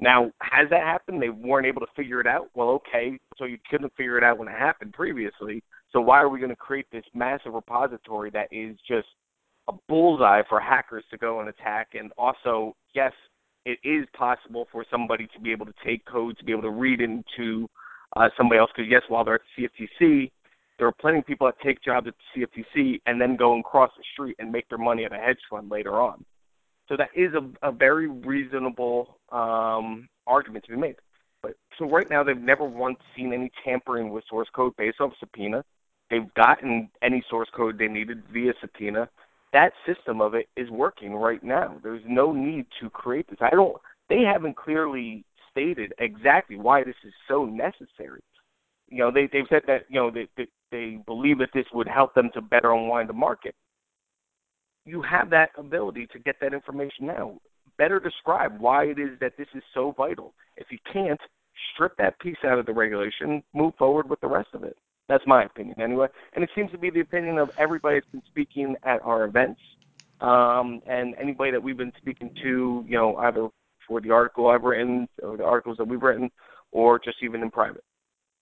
Now, 0.00 0.32
has 0.40 0.68
that 0.70 0.82
happened? 0.82 1.22
They 1.22 1.28
weren't 1.28 1.66
able 1.66 1.80
to 1.80 1.86
figure 1.94 2.20
it 2.20 2.26
out. 2.26 2.48
Well, 2.54 2.68
okay, 2.70 3.18
so 3.38 3.44
you 3.44 3.58
couldn't 3.70 3.92
figure 3.96 4.18
it 4.18 4.24
out 4.24 4.38
when 4.38 4.48
it 4.48 4.58
happened 4.58 4.92
previously. 4.92 5.62
So 5.92 6.00
why 6.00 6.20
are 6.20 6.28
we 6.28 6.40
going 6.40 6.50
to 6.50 6.56
create 6.56 6.86
this 6.90 7.04
massive 7.14 7.54
repository 7.54 8.30
that 8.30 8.48
is 8.50 8.76
just 8.88 9.06
a 9.68 9.72
bullseye 9.88 10.42
for 10.48 10.58
hackers 10.58 11.04
to 11.10 11.16
go 11.16 11.38
and 11.40 11.48
attack? 11.48 11.90
And 11.94 12.10
also, 12.18 12.74
yes, 12.94 13.12
it 13.64 13.78
is 13.82 14.06
possible 14.16 14.66
for 14.70 14.84
somebody 14.90 15.26
to 15.34 15.40
be 15.40 15.52
able 15.52 15.66
to 15.66 15.74
take 15.84 16.04
code 16.04 16.36
to 16.38 16.44
be 16.44 16.52
able 16.52 16.62
to 16.62 16.70
read 16.70 17.00
into 17.00 17.68
uh, 18.16 18.28
somebody 18.36 18.58
else. 18.58 18.70
Because 18.74 18.90
yes, 18.90 19.02
while 19.08 19.24
they're 19.24 19.34
at 19.34 19.40
the 19.56 19.68
CFTC, 20.02 20.30
there 20.78 20.86
are 20.86 20.92
plenty 20.92 21.18
of 21.18 21.26
people 21.26 21.46
that 21.46 21.54
take 21.64 21.82
jobs 21.82 22.06
at 22.08 22.14
the 22.34 22.46
CFTC 22.46 23.00
and 23.06 23.20
then 23.20 23.36
go 23.36 23.54
and 23.54 23.64
cross 23.64 23.90
the 23.96 24.04
street 24.12 24.36
and 24.38 24.50
make 24.50 24.68
their 24.68 24.78
money 24.78 25.04
at 25.04 25.12
a 25.12 25.16
hedge 25.16 25.38
fund 25.48 25.70
later 25.70 26.00
on. 26.00 26.24
So 26.88 26.96
that 26.96 27.08
is 27.14 27.32
a, 27.34 27.68
a 27.68 27.72
very 27.72 28.08
reasonable 28.08 29.18
um, 29.32 30.08
argument 30.26 30.64
to 30.66 30.72
be 30.72 30.76
made. 30.76 30.96
But 31.42 31.54
so 31.78 31.86
right 31.86 32.08
now 32.10 32.24
they've 32.24 32.36
never 32.36 32.64
once 32.64 32.98
seen 33.16 33.32
any 33.32 33.50
tampering 33.64 34.10
with 34.10 34.24
source 34.28 34.48
code 34.54 34.74
based 34.76 35.00
off 35.00 35.12
subpoena. 35.20 35.64
They've 36.10 36.32
gotten 36.34 36.90
any 37.02 37.24
source 37.30 37.48
code 37.56 37.78
they 37.78 37.88
needed 37.88 38.22
via 38.32 38.52
subpoena 38.60 39.08
that 39.54 39.72
system 39.86 40.20
of 40.20 40.34
it 40.34 40.48
is 40.56 40.68
working 40.68 41.14
right 41.14 41.42
now. 41.42 41.76
There's 41.82 42.02
no 42.06 42.32
need 42.32 42.66
to 42.82 42.90
create 42.90 43.30
this. 43.30 43.38
I 43.40 43.50
don't. 43.50 43.76
They 44.10 44.20
haven't 44.20 44.56
clearly 44.56 45.24
stated 45.50 45.92
exactly 45.98 46.56
why 46.56 46.84
this 46.84 46.96
is 47.04 47.12
so 47.28 47.46
necessary. 47.46 48.20
You 48.88 48.98
know, 48.98 49.10
they 49.10 49.28
they've 49.32 49.46
said 49.48 49.62
that 49.66 49.86
you 49.88 49.96
know 49.96 50.10
they 50.10 50.28
they, 50.36 50.46
they 50.70 50.98
believe 51.06 51.38
that 51.38 51.50
this 51.54 51.66
would 51.72 51.88
help 51.88 52.14
them 52.14 52.30
to 52.34 52.42
better 52.42 52.72
unwind 52.72 53.08
the 53.08 53.14
market. 53.14 53.54
You 54.84 55.00
have 55.02 55.30
that 55.30 55.50
ability 55.56 56.08
to 56.12 56.18
get 56.18 56.36
that 56.40 56.52
information 56.52 57.06
now. 57.06 57.38
Better 57.78 57.98
describe 57.98 58.60
why 58.60 58.84
it 58.84 58.98
is 58.98 59.18
that 59.20 59.32
this 59.38 59.48
is 59.54 59.62
so 59.72 59.94
vital. 59.96 60.34
If 60.56 60.66
you 60.70 60.78
can't, 60.92 61.20
strip 61.72 61.96
that 61.96 62.18
piece 62.20 62.36
out 62.44 62.58
of 62.58 62.66
the 62.66 62.72
regulation, 62.72 63.42
move 63.54 63.74
forward 63.78 64.10
with 64.10 64.20
the 64.20 64.28
rest 64.28 64.48
of 64.52 64.64
it. 64.64 64.76
That's 65.08 65.24
my 65.26 65.44
opinion, 65.44 65.80
anyway. 65.80 66.08
And 66.34 66.42
it 66.42 66.50
seems 66.54 66.70
to 66.72 66.78
be 66.78 66.90
the 66.90 67.00
opinion 67.00 67.38
of 67.38 67.50
everybody 67.58 67.96
that's 67.96 68.10
been 68.10 68.22
speaking 68.26 68.76
at 68.84 69.02
our 69.02 69.24
events, 69.24 69.60
um, 70.20 70.80
and 70.86 71.14
anybody 71.20 71.50
that 71.50 71.62
we've 71.62 71.76
been 71.76 71.92
speaking 71.98 72.30
to, 72.42 72.84
you 72.86 72.96
know, 72.96 73.16
either 73.16 73.48
for 73.86 74.00
the 74.00 74.10
article 74.10 74.48
I've 74.48 74.62
written 74.62 75.06
or 75.22 75.36
the 75.36 75.44
articles 75.44 75.76
that 75.76 75.86
we've 75.86 76.02
written, 76.02 76.30
or 76.72 76.98
just 76.98 77.18
even 77.22 77.42
in 77.42 77.50
private. 77.50 77.84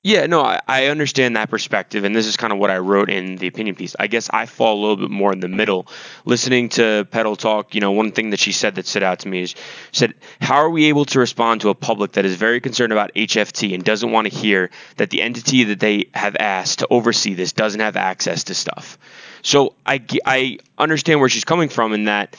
Yeah, 0.04 0.26
no, 0.26 0.42
I, 0.42 0.60
I 0.66 0.86
understand 0.86 1.36
that 1.36 1.48
perspective, 1.48 2.02
and 2.02 2.14
this 2.14 2.26
is 2.26 2.36
kind 2.36 2.52
of 2.52 2.58
what 2.58 2.70
I 2.70 2.78
wrote 2.78 3.08
in 3.08 3.36
the 3.36 3.46
opinion 3.46 3.76
piece. 3.76 3.94
I 4.00 4.08
guess 4.08 4.28
I 4.32 4.46
fall 4.46 4.80
a 4.80 4.80
little 4.80 4.96
bit 4.96 5.10
more 5.10 5.32
in 5.32 5.38
the 5.38 5.46
middle. 5.46 5.86
Listening 6.24 6.70
to 6.70 7.06
Petal 7.12 7.36
talk, 7.36 7.72
you 7.76 7.80
know, 7.80 7.92
one 7.92 8.10
thing 8.10 8.30
that 8.30 8.40
she 8.40 8.50
said 8.50 8.74
that 8.74 8.86
stood 8.86 9.04
out 9.04 9.20
to 9.20 9.28
me 9.28 9.42
is 9.42 9.54
said, 9.92 10.14
"How 10.40 10.56
are 10.56 10.70
we 10.70 10.86
able 10.86 11.04
to 11.04 11.20
respond 11.20 11.60
to 11.60 11.68
a 11.68 11.74
public 11.74 12.12
that 12.12 12.24
is 12.24 12.34
very 12.34 12.60
concerned 12.60 12.92
about 12.92 13.12
HFT 13.14 13.74
and 13.74 13.84
doesn't 13.84 14.10
want 14.10 14.26
to 14.28 14.36
hear 14.36 14.70
that 14.96 15.10
the 15.10 15.22
entity 15.22 15.62
that 15.64 15.78
they 15.78 16.06
have 16.14 16.34
asked 16.34 16.80
to 16.80 16.88
oversee 16.90 17.34
this 17.34 17.52
doesn't 17.52 17.80
have 17.80 17.96
access 17.96 18.44
to 18.44 18.54
stuff?" 18.54 18.98
So 19.42 19.74
I 19.86 20.02
I 20.26 20.58
understand 20.78 21.20
where 21.20 21.28
she's 21.28 21.44
coming 21.44 21.68
from 21.68 21.92
in 21.92 22.04
that. 22.06 22.36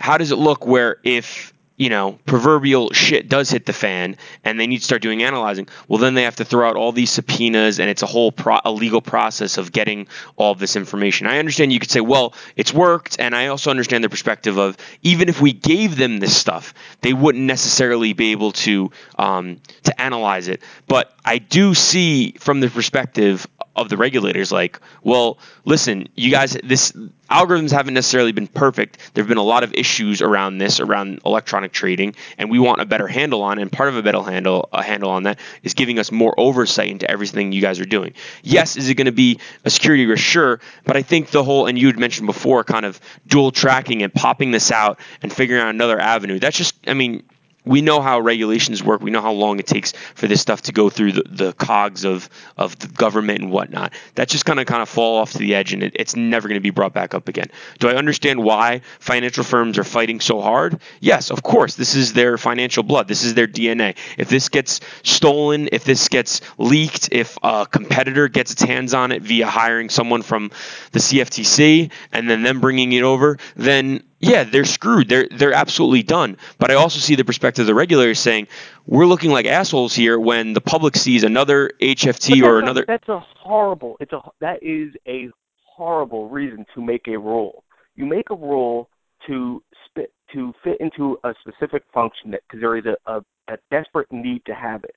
How 0.00 0.18
does 0.18 0.32
it 0.32 0.36
look 0.36 0.66
where 0.66 0.96
if 1.04 1.53
you 1.76 1.88
know, 1.88 2.18
proverbial 2.24 2.92
shit 2.92 3.28
does 3.28 3.50
hit 3.50 3.66
the 3.66 3.72
fan 3.72 4.16
and 4.44 4.60
they 4.60 4.66
need 4.66 4.78
to 4.78 4.84
start 4.84 5.02
doing 5.02 5.22
analyzing, 5.22 5.68
well, 5.88 5.98
then 5.98 6.14
they 6.14 6.22
have 6.22 6.36
to 6.36 6.44
throw 6.44 6.68
out 6.68 6.76
all 6.76 6.92
these 6.92 7.10
subpoenas 7.10 7.80
and 7.80 7.90
it's 7.90 8.02
a 8.02 8.06
whole 8.06 8.30
pro- 8.30 8.60
a 8.64 8.70
legal 8.70 9.00
process 9.00 9.58
of 9.58 9.72
getting 9.72 10.06
all 10.36 10.54
this 10.54 10.76
information. 10.76 11.26
I 11.26 11.38
understand 11.38 11.72
you 11.72 11.80
could 11.80 11.90
say, 11.90 12.00
well, 12.00 12.34
it's 12.54 12.72
worked. 12.72 13.18
And 13.18 13.34
I 13.34 13.48
also 13.48 13.70
understand 13.70 14.04
the 14.04 14.08
perspective 14.08 14.56
of 14.56 14.76
even 15.02 15.28
if 15.28 15.40
we 15.40 15.52
gave 15.52 15.96
them 15.96 16.18
this 16.18 16.36
stuff, 16.36 16.74
they 17.00 17.12
wouldn't 17.12 17.44
necessarily 17.44 18.12
be 18.12 18.30
able 18.30 18.52
to, 18.52 18.92
um, 19.18 19.60
to 19.82 20.00
analyze 20.00 20.46
it. 20.46 20.62
But 20.86 21.12
I 21.24 21.38
do 21.38 21.74
see 21.74 22.32
from 22.38 22.60
the 22.60 22.68
perspective 22.68 23.48
of 23.76 23.88
the 23.88 23.96
regulators 23.96 24.52
like 24.52 24.80
well 25.02 25.38
listen 25.64 26.08
you 26.14 26.30
guys 26.30 26.56
this 26.64 26.92
algorithms 27.30 27.72
haven't 27.72 27.94
necessarily 27.94 28.32
been 28.32 28.46
perfect. 28.46 28.98
There 29.14 29.22
have 29.22 29.28
been 29.28 29.38
a 29.38 29.42
lot 29.42 29.64
of 29.64 29.72
issues 29.74 30.22
around 30.22 30.58
this 30.58 30.80
around 30.80 31.20
electronic 31.24 31.72
trading 31.72 32.14
and 32.38 32.50
we 32.50 32.58
want 32.58 32.80
a 32.80 32.84
better 32.84 33.06
handle 33.06 33.42
on 33.42 33.58
and 33.58 33.70
part 33.70 33.88
of 33.88 33.96
a 33.96 34.02
better 34.02 34.22
handle 34.22 34.68
a 34.72 34.82
handle 34.82 35.10
on 35.10 35.24
that 35.24 35.38
is 35.62 35.74
giving 35.74 35.98
us 35.98 36.12
more 36.12 36.34
oversight 36.38 36.90
into 36.90 37.10
everything 37.10 37.52
you 37.52 37.60
guys 37.62 37.80
are 37.80 37.86
doing. 37.86 38.14
Yes 38.42 38.76
is 38.76 38.88
it 38.88 38.94
going 38.94 39.06
to 39.06 39.12
be 39.12 39.40
a 39.64 39.70
security 39.70 40.06
risk? 40.06 40.22
Sure. 40.22 40.60
But 40.84 40.96
i 40.96 41.02
think 41.02 41.30
the 41.30 41.42
whole 41.42 41.66
and 41.66 41.78
you 41.78 41.86
had 41.86 41.98
mentioned 41.98 42.26
before 42.26 42.64
kind 42.64 42.84
of 42.84 43.00
dual 43.26 43.50
tracking 43.50 44.02
and 44.02 44.12
popping 44.12 44.50
this 44.50 44.70
out 44.70 44.98
and 45.22 45.32
figuring 45.32 45.62
out 45.62 45.70
another 45.70 45.98
avenue. 45.98 46.38
That's 46.38 46.56
just 46.56 46.74
i 46.86 46.94
mean 46.94 47.24
we 47.64 47.80
know 47.80 48.00
how 48.00 48.20
regulations 48.20 48.82
work. 48.82 49.00
We 49.00 49.10
know 49.10 49.22
how 49.22 49.32
long 49.32 49.58
it 49.58 49.66
takes 49.66 49.92
for 50.14 50.26
this 50.26 50.40
stuff 50.40 50.62
to 50.62 50.72
go 50.72 50.90
through 50.90 51.12
the, 51.12 51.22
the 51.26 51.52
cogs 51.54 52.04
of, 52.04 52.28
of 52.56 52.78
the 52.78 52.88
government 52.88 53.40
and 53.40 53.50
whatnot. 53.50 53.94
That's 54.14 54.32
just 54.32 54.44
going 54.44 54.58
to 54.58 54.64
kind 54.64 54.82
of 54.82 54.88
fall 54.88 55.18
off 55.18 55.32
to 55.32 55.38
the 55.38 55.54
edge 55.54 55.72
and 55.72 55.82
it, 55.82 55.92
it's 55.96 56.14
never 56.14 56.48
going 56.48 56.56
to 56.56 56.62
be 56.62 56.70
brought 56.70 56.92
back 56.92 57.14
up 57.14 57.28
again. 57.28 57.46
Do 57.78 57.88
I 57.88 57.94
understand 57.94 58.42
why 58.42 58.82
financial 58.98 59.44
firms 59.44 59.78
are 59.78 59.84
fighting 59.84 60.20
so 60.20 60.40
hard? 60.40 60.80
Yes, 61.00 61.30
of 61.30 61.42
course. 61.42 61.76
This 61.76 61.94
is 61.94 62.12
their 62.12 62.36
financial 62.36 62.82
blood. 62.82 63.08
This 63.08 63.24
is 63.24 63.34
their 63.34 63.46
DNA. 63.46 63.96
If 64.18 64.28
this 64.28 64.48
gets 64.48 64.80
stolen, 65.02 65.68
if 65.72 65.84
this 65.84 66.08
gets 66.08 66.40
leaked, 66.58 67.08
if 67.12 67.38
a 67.42 67.66
competitor 67.70 68.28
gets 68.28 68.52
its 68.52 68.62
hands 68.62 68.94
on 68.94 69.12
it 69.12 69.22
via 69.22 69.46
hiring 69.46 69.88
someone 69.88 70.22
from 70.22 70.50
the 70.92 70.98
CFTC 70.98 71.90
and 72.12 72.28
then 72.28 72.42
them 72.42 72.60
bringing 72.60 72.92
it 72.92 73.02
over, 73.02 73.38
then 73.56 74.02
yeah, 74.20 74.44
they're 74.44 74.64
screwed. 74.64 75.08
They're 75.08 75.28
they're 75.30 75.52
absolutely 75.52 76.02
done. 76.02 76.36
But 76.58 76.70
I 76.70 76.74
also 76.74 76.98
see 76.98 77.14
the 77.14 77.24
perspective 77.24 77.62
of 77.62 77.66
the 77.66 77.74
regulators 77.74 78.20
saying 78.20 78.48
we're 78.86 79.06
looking 79.06 79.30
like 79.30 79.46
assholes 79.46 79.94
here 79.94 80.18
when 80.18 80.52
the 80.52 80.60
public 80.60 80.96
sees 80.96 81.24
another 81.24 81.70
HFT 81.80 82.42
or 82.42 82.58
another. 82.58 82.84
that's 82.86 83.08
a 83.08 83.20
horrible. 83.38 83.96
It's 84.00 84.12
a 84.12 84.20
that 84.40 84.62
is 84.62 84.94
a 85.06 85.30
horrible 85.64 86.28
reason 86.28 86.64
to 86.74 86.82
make 86.82 87.08
a 87.08 87.18
rule. 87.18 87.64
You 87.96 88.06
make 88.06 88.30
a 88.30 88.36
rule 88.36 88.88
to 89.26 89.62
spit 89.86 90.12
to 90.32 90.52
fit 90.62 90.80
into 90.80 91.18
a 91.24 91.34
specific 91.40 91.82
function 91.92 92.30
because 92.30 92.60
there 92.60 92.76
is 92.76 92.84
a, 92.86 92.96
a, 93.10 93.20
a 93.48 93.56
desperate 93.70 94.10
need 94.10 94.44
to 94.46 94.54
have 94.54 94.84
it. 94.84 94.94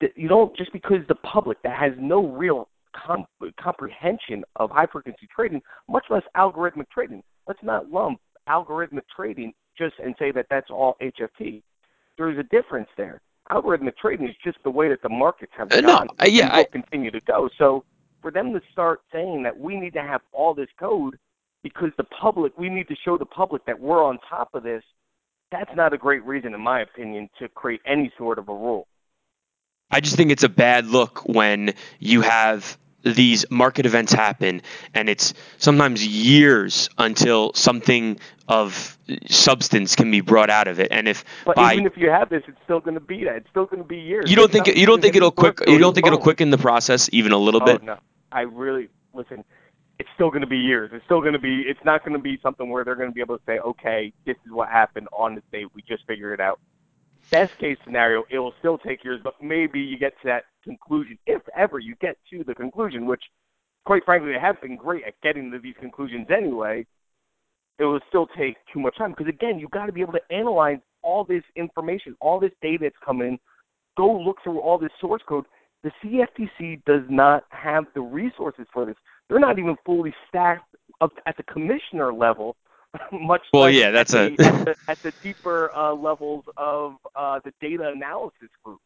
That 0.00 0.10
you 0.16 0.28
don't 0.28 0.56
just 0.56 0.72
because 0.72 0.98
the 1.08 1.14
public 1.16 1.62
that 1.62 1.78
has 1.78 1.92
no 1.98 2.26
real 2.26 2.68
com- 2.94 3.26
comprehension 3.60 4.44
of 4.56 4.70
high 4.70 4.86
frequency 4.86 5.28
trading, 5.34 5.60
much 5.88 6.04
less 6.10 6.22
algorithmic 6.36 6.88
trading. 6.92 7.22
Let's 7.50 7.64
not 7.64 7.90
lump 7.90 8.20
algorithmic 8.48 9.02
trading 9.16 9.52
just 9.76 9.94
and 9.98 10.14
say 10.20 10.30
that 10.30 10.46
that's 10.48 10.70
all 10.70 10.96
HFT. 11.02 11.64
There's 12.16 12.38
a 12.38 12.44
difference 12.44 12.86
there. 12.96 13.20
Algorithmic 13.50 13.96
trading 14.00 14.28
is 14.28 14.36
just 14.44 14.58
the 14.62 14.70
way 14.70 14.88
that 14.88 15.02
the 15.02 15.08
markets 15.08 15.50
have 15.58 15.72
Uh, 15.72 15.80
no, 15.80 16.06
uh, 16.20 16.26
yeah, 16.26 16.52
will 16.54 16.60
I- 16.60 16.64
continue 16.70 17.10
to 17.10 17.20
go. 17.22 17.50
So 17.58 17.82
for 18.22 18.30
them 18.30 18.52
to 18.52 18.60
start 18.70 19.00
saying 19.10 19.42
that 19.42 19.58
we 19.58 19.76
need 19.80 19.94
to 19.94 20.00
have 20.00 20.20
all 20.30 20.54
this 20.54 20.68
code 20.78 21.18
because 21.64 21.90
the 21.96 22.04
public, 22.04 22.56
we 22.56 22.68
need 22.68 22.86
to 22.86 22.94
show 22.94 23.18
the 23.18 23.26
public 23.26 23.64
that 23.64 23.80
we're 23.80 24.04
on 24.04 24.20
top 24.28 24.54
of 24.54 24.62
this. 24.62 24.84
That's 25.50 25.74
not 25.74 25.92
a 25.92 25.98
great 25.98 26.24
reason, 26.24 26.54
in 26.54 26.60
my 26.60 26.82
opinion, 26.82 27.30
to 27.40 27.48
create 27.48 27.80
any 27.84 28.12
sort 28.16 28.38
of 28.38 28.48
a 28.48 28.54
rule. 28.54 28.86
I 29.90 29.98
just 29.98 30.14
think 30.14 30.30
it's 30.30 30.44
a 30.44 30.48
bad 30.48 30.86
look 30.86 31.26
when 31.26 31.74
you 31.98 32.20
have 32.20 32.78
these 33.02 33.44
market 33.50 33.86
events 33.86 34.12
happen 34.12 34.62
and 34.94 35.08
it's 35.08 35.34
sometimes 35.58 36.06
years 36.06 36.88
until 36.98 37.52
something 37.54 38.18
of 38.48 38.98
substance 39.28 39.96
can 39.96 40.10
be 40.10 40.20
brought 40.20 40.50
out 40.50 40.68
of 40.68 40.80
it 40.80 40.88
and 40.90 41.08
if 41.08 41.24
But 41.44 41.56
by 41.56 41.74
even 41.74 41.86
if 41.86 41.96
you 41.96 42.10
have 42.10 42.28
this, 42.28 42.42
it's 42.46 42.58
still 42.64 42.80
going 42.80 42.94
to 42.94 43.00
be 43.00 43.24
that. 43.24 43.36
It's 43.36 43.50
still 43.50 43.66
going 43.66 43.82
to 43.82 43.88
be 43.88 43.98
years. 43.98 44.30
you 44.30 44.36
don't 44.36 44.46
It's 44.46 44.52
think 44.52 44.66
not 44.66 44.76
you 44.76 44.86
don't 44.86 45.00
think 45.00 45.16
it'll 45.16 45.30
quick 45.30 45.60
you 45.66 45.78
don't 45.78 45.94
think 45.94 46.06
it'll 46.06 46.18
quicken 46.18 46.50
the 46.50 46.58
process 46.58 47.08
even 47.12 47.32
a 47.32 47.38
little 47.38 47.62
Oh 47.62 47.66
bit 47.66 47.82
no, 47.82 47.98
I 48.32 48.42
really 48.42 48.88
listen. 49.14 49.44
It's 49.98 50.08
still 50.14 50.30
going 50.30 50.40
to 50.40 50.46
be 50.46 50.56
years. 50.56 50.90
It's 50.94 51.04
still 51.04 51.20
going 51.20 51.34
to 51.34 51.38
be. 51.38 51.60
It's 51.66 51.84
not 51.84 52.02
going 52.04 52.14
to 52.14 52.22
be 52.22 52.38
something 52.42 52.70
where 52.70 52.84
they're 52.84 52.94
going 52.94 53.10
to 53.10 53.14
be 53.14 53.20
able 53.20 53.36
to 53.36 53.44
say, 53.44 53.58
okay, 53.58 54.12
this 54.24 54.36
is 54.46 54.52
what 54.52 54.68
happened 54.70 55.08
on 55.12 55.34
this 55.34 55.44
date. 55.52 55.66
We 55.74 55.82
just 55.82 56.06
figured 56.06 56.32
it 56.32 56.42
out. 56.42 56.58
Best 57.30 57.56
case 57.58 57.78
scenario, 57.84 58.24
it 58.30 58.38
will 58.38 58.54
still 58.58 58.78
take 58.78 59.04
years, 59.04 59.20
but 59.22 59.34
maybe 59.40 59.80
you 59.80 59.98
get 59.98 60.12
to 60.22 60.26
that 60.26 60.44
conclusion, 60.64 61.18
if 61.26 61.42
ever 61.56 61.78
you 61.78 61.94
get 62.00 62.16
to 62.30 62.42
the 62.44 62.54
conclusion, 62.54 63.06
which, 63.06 63.22
quite 63.86 64.04
frankly, 64.04 64.32
they 64.32 64.38
have 64.38 64.60
been 64.60 64.76
great 64.76 65.04
at 65.04 65.14
getting 65.22 65.50
to 65.50 65.58
these 65.58 65.76
conclusions 65.80 66.26
anyway. 66.36 66.84
It 67.78 67.84
will 67.84 68.00
still 68.08 68.26
take 68.36 68.56
too 68.72 68.80
much 68.80 68.98
time 68.98 69.10
because 69.10 69.28
again, 69.28 69.58
you've 69.58 69.70
got 69.70 69.86
to 69.86 69.92
be 69.92 70.02
able 70.02 70.12
to 70.12 70.20
analyze 70.30 70.78
all 71.02 71.24
this 71.24 71.42
information, 71.56 72.14
all 72.20 72.38
this 72.38 72.52
data 72.60 72.78
that's 72.82 72.96
coming 73.04 73.28
in. 73.28 73.38
Go 73.96 74.18
look 74.18 74.36
through 74.44 74.60
all 74.60 74.78
this 74.78 74.90
source 75.00 75.22
code 75.26 75.46
the 75.82 75.90
CFTC 76.04 76.84
does 76.84 77.02
not 77.08 77.44
have 77.50 77.84
the 77.94 78.00
resources 78.00 78.66
for 78.72 78.84
this. 78.84 78.96
They're 79.28 79.38
not 79.38 79.58
even 79.58 79.76
fully 79.86 80.14
staffed 80.28 80.64
up 81.00 81.12
at 81.26 81.36
the 81.36 81.42
commissioner 81.44 82.12
level, 82.12 82.56
much 83.12 83.42
Well, 83.52 83.64
less 83.64 83.74
yeah, 83.74 83.90
that's 83.90 84.14
at, 84.14 84.32
a- 84.32 84.36
the, 84.36 84.76
at, 84.88 85.02
the, 85.02 85.12
deeper 85.22 85.70
uh, 85.74 85.92
levels 85.94 86.44
of 86.56 86.96
uh, 87.14 87.40
the 87.44 87.52
data 87.60 87.88
analysis 87.88 88.48
group. 88.64 88.80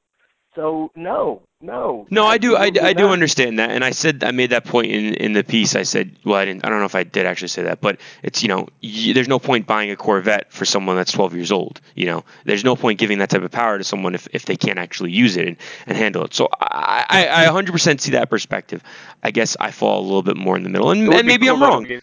So 0.54 0.92
no, 0.94 1.42
no. 1.60 2.06
No, 2.10 2.26
I 2.26 2.38
do. 2.38 2.54
I, 2.54 2.70
I 2.80 2.92
do 2.92 3.08
understand 3.08 3.58
that, 3.58 3.70
and 3.70 3.84
I 3.84 3.90
said 3.90 4.22
I 4.22 4.30
made 4.30 4.50
that 4.50 4.64
point 4.64 4.86
in 4.92 5.14
in 5.14 5.32
the 5.32 5.42
piece. 5.42 5.74
I 5.74 5.82
said, 5.82 6.16
well, 6.24 6.36
I 6.36 6.44
didn't. 6.44 6.64
I 6.64 6.68
don't 6.68 6.78
know 6.78 6.84
if 6.84 6.94
I 6.94 7.02
did 7.02 7.26
actually 7.26 7.48
say 7.48 7.64
that, 7.64 7.80
but 7.80 7.98
it's 8.22 8.40
you 8.40 8.48
know, 8.48 8.68
y- 8.80 9.10
there's 9.12 9.26
no 9.26 9.40
point 9.40 9.66
buying 9.66 9.90
a 9.90 9.96
Corvette 9.96 10.52
for 10.52 10.64
someone 10.64 10.94
that's 10.94 11.10
12 11.10 11.34
years 11.34 11.50
old. 11.50 11.80
You 11.96 12.06
know, 12.06 12.24
there's 12.44 12.62
no 12.62 12.76
point 12.76 13.00
giving 13.00 13.18
that 13.18 13.30
type 13.30 13.42
of 13.42 13.50
power 13.50 13.78
to 13.78 13.82
someone 13.84 14.14
if, 14.14 14.28
if 14.32 14.44
they 14.44 14.54
can't 14.56 14.78
actually 14.78 15.10
use 15.10 15.36
it 15.36 15.48
and, 15.48 15.56
and 15.88 15.98
handle 15.98 16.22
it. 16.22 16.34
So 16.34 16.48
I, 16.60 17.04
I 17.08 17.46
I 17.46 17.62
100% 17.62 18.00
see 18.00 18.12
that 18.12 18.30
perspective. 18.30 18.80
I 19.24 19.32
guess 19.32 19.56
I 19.58 19.72
fall 19.72 20.00
a 20.02 20.04
little 20.04 20.22
bit 20.22 20.36
more 20.36 20.56
in 20.56 20.62
the 20.62 20.68
middle, 20.70 20.92
and, 20.92 21.12
and 21.12 21.26
maybe 21.26 21.46
cool, 21.46 21.56
I'm 21.56 21.62
wrong. 21.62 22.00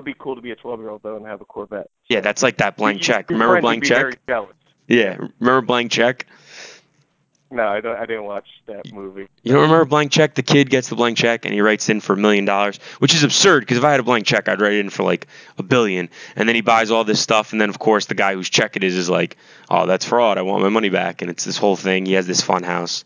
Be 0.00 0.12
a 0.12 0.14
tw- 0.14 0.16
It 0.16 0.16
would 0.16 0.16
be 0.16 0.16
cool 0.18 0.36
to 0.36 0.40
be 0.42 0.50
a 0.50 0.56
12 0.56 0.80
year 0.80 0.90
old 0.90 1.02
though 1.02 1.16
and 1.16 1.26
have 1.26 1.40
a 1.40 1.44
Corvette. 1.44 1.90
Yeah, 2.08 2.20
that's 2.20 2.42
like 2.42 2.58
that 2.58 2.76
blank 2.76 3.06
Your- 3.06 3.16
check. 3.16 3.30
Remember 3.30 3.60
blank 3.60 3.84
check? 3.84 4.18
Yeah, 4.88 5.16
remember 5.38 5.60
blank 5.62 5.92
check? 5.92 6.26
No, 7.50 7.68
I 7.68 7.82
don't. 7.82 7.96
I 7.96 8.06
didn't 8.06 8.24
watch 8.24 8.48
that 8.66 8.90
movie. 8.94 9.28
You 9.42 9.52
don't 9.52 9.62
remember 9.62 9.84
blank 9.84 10.10
check? 10.10 10.34
The 10.34 10.42
kid 10.42 10.70
gets 10.70 10.88
the 10.88 10.96
blank 10.96 11.18
check 11.18 11.44
and 11.44 11.52
he 11.52 11.60
writes 11.60 11.90
in 11.90 12.00
for 12.00 12.14
a 12.14 12.16
million 12.16 12.46
dollars, 12.46 12.78
which 12.98 13.14
is 13.14 13.24
absurd 13.24 13.60
because 13.60 13.76
if 13.76 13.84
I 13.84 13.90
had 13.90 14.00
a 14.00 14.04
blank 14.04 14.24
check, 14.24 14.48
I'd 14.48 14.62
write 14.62 14.72
in 14.72 14.88
for 14.88 15.02
like 15.02 15.26
a 15.58 15.62
billion. 15.62 16.08
And 16.34 16.48
then 16.48 16.56
he 16.56 16.62
buys 16.62 16.90
all 16.90 17.04
this 17.04 17.20
stuff, 17.20 17.52
and 17.52 17.60
then 17.60 17.68
of 17.68 17.78
course 17.78 18.06
the 18.06 18.14
guy 18.14 18.32
whose 18.34 18.48
check 18.48 18.76
it 18.76 18.84
is 18.84 18.96
is 18.96 19.10
like, 19.10 19.36
"Oh, 19.68 19.84
that's 19.86 20.06
fraud. 20.06 20.38
I 20.38 20.42
want 20.42 20.62
my 20.62 20.70
money 20.70 20.88
back." 20.88 21.20
And 21.20 21.30
it's 21.30 21.44
this 21.44 21.58
whole 21.58 21.76
thing. 21.76 22.06
He 22.06 22.14
has 22.14 22.26
this 22.26 22.40
fun 22.40 22.62
house. 22.62 23.04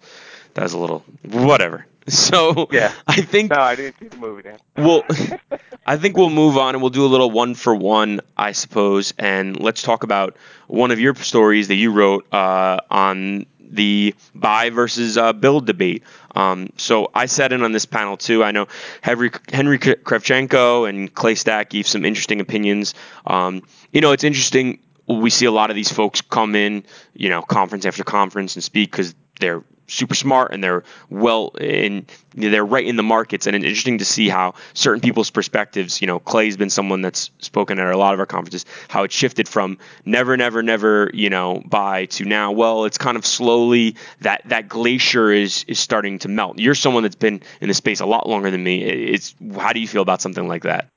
That 0.54 0.62
was 0.62 0.74
a 0.74 0.78
little 0.78 1.04
whatever. 1.24 1.84
So 2.10 2.68
Yeah. 2.70 2.92
I 3.06 3.20
think 3.20 3.50
No, 3.50 3.58
I 3.58 3.74
didn't 3.74 3.98
see 3.98 4.08
the 4.08 4.16
movie. 4.16 4.48
Well, 4.76 5.04
I 5.86 5.96
think 5.96 6.16
we'll 6.16 6.30
move 6.30 6.56
on 6.56 6.74
and 6.74 6.82
we'll 6.82 6.90
do 6.90 7.04
a 7.04 7.08
little 7.08 7.30
one 7.30 7.54
for 7.54 7.74
one, 7.74 8.20
I 8.36 8.52
suppose, 8.52 9.12
and 9.18 9.58
let's 9.58 9.82
talk 9.82 10.04
about 10.04 10.36
one 10.68 10.90
of 10.92 11.00
your 11.00 11.14
stories 11.16 11.68
that 11.68 11.74
you 11.74 11.92
wrote 11.92 12.32
uh, 12.32 12.78
on 12.90 13.46
the 13.60 14.14
buy 14.34 14.70
versus 14.70 15.18
uh, 15.18 15.32
build 15.32 15.66
debate. 15.66 16.04
Um, 16.34 16.70
so 16.76 17.10
I 17.14 17.26
sat 17.26 17.52
in 17.52 17.62
on 17.62 17.72
this 17.72 17.86
panel 17.86 18.16
too. 18.16 18.44
I 18.44 18.52
know 18.52 18.68
Henry, 19.00 19.30
Henry 19.50 19.78
Kravchenko 19.78 20.88
and 20.88 21.12
Clay 21.12 21.34
Stack 21.34 21.70
gave 21.70 21.86
some 21.86 22.04
interesting 22.04 22.40
opinions. 22.40 22.94
Um, 23.26 23.62
you 23.92 24.00
know, 24.00 24.12
it's 24.12 24.24
interesting. 24.24 24.78
We 25.08 25.30
see 25.30 25.46
a 25.46 25.52
lot 25.52 25.70
of 25.70 25.76
these 25.76 25.90
folks 25.90 26.20
come 26.20 26.54
in, 26.54 26.84
you 27.14 27.28
know, 27.28 27.42
conference 27.42 27.84
after 27.84 28.04
conference 28.04 28.54
and 28.54 28.62
speak 28.62 28.90
because 28.90 29.14
they're 29.40 29.62
super 29.86 30.14
smart 30.14 30.52
and 30.52 30.62
they're 30.62 30.84
well 31.10 31.52
in 31.60 32.06
they're 32.34 32.64
right 32.64 32.86
in 32.86 32.96
the 32.96 33.02
markets. 33.02 33.46
And 33.46 33.56
it's 33.56 33.64
interesting 33.64 33.98
to 33.98 34.04
see 34.04 34.28
how 34.28 34.54
certain 34.74 35.00
people's 35.00 35.30
perspectives 35.30 36.00
you 36.00 36.06
know 36.06 36.18
clay's 36.18 36.56
been 36.56 36.70
someone 36.70 37.02
that's 37.02 37.30
spoken 37.38 37.78
at 37.78 37.92
a 37.92 37.96
lot 37.96 38.14
of 38.14 38.20
our 38.20 38.26
conferences 38.26 38.64
how 38.88 39.04
it 39.04 39.12
shifted 39.12 39.48
from 39.48 39.78
never 40.04 40.36
never 40.36 40.62
never 40.62 41.10
you 41.14 41.30
know 41.30 41.62
buy 41.66 42.06
to 42.06 42.24
now. 42.24 42.52
Well 42.52 42.84
it's 42.84 42.98
kind 42.98 43.16
of 43.16 43.24
slowly 43.26 43.96
that 44.20 44.42
that 44.46 44.68
glacier 44.68 45.30
is 45.30 45.64
is 45.68 45.78
starting 45.78 46.18
to 46.20 46.28
melt. 46.28 46.58
You're 46.58 46.74
someone 46.74 47.02
that's 47.02 47.16
been 47.16 47.42
in 47.60 47.68
the 47.68 47.74
space 47.74 48.00
a 48.00 48.06
lot 48.06 48.28
longer 48.28 48.50
than 48.50 48.62
me. 48.62 48.82
It's 48.82 49.34
how 49.56 49.72
do 49.72 49.80
you 49.80 49.88
feel 49.88 50.02
about 50.02 50.20
something 50.20 50.46
like 50.48 50.62
that? 50.62 50.88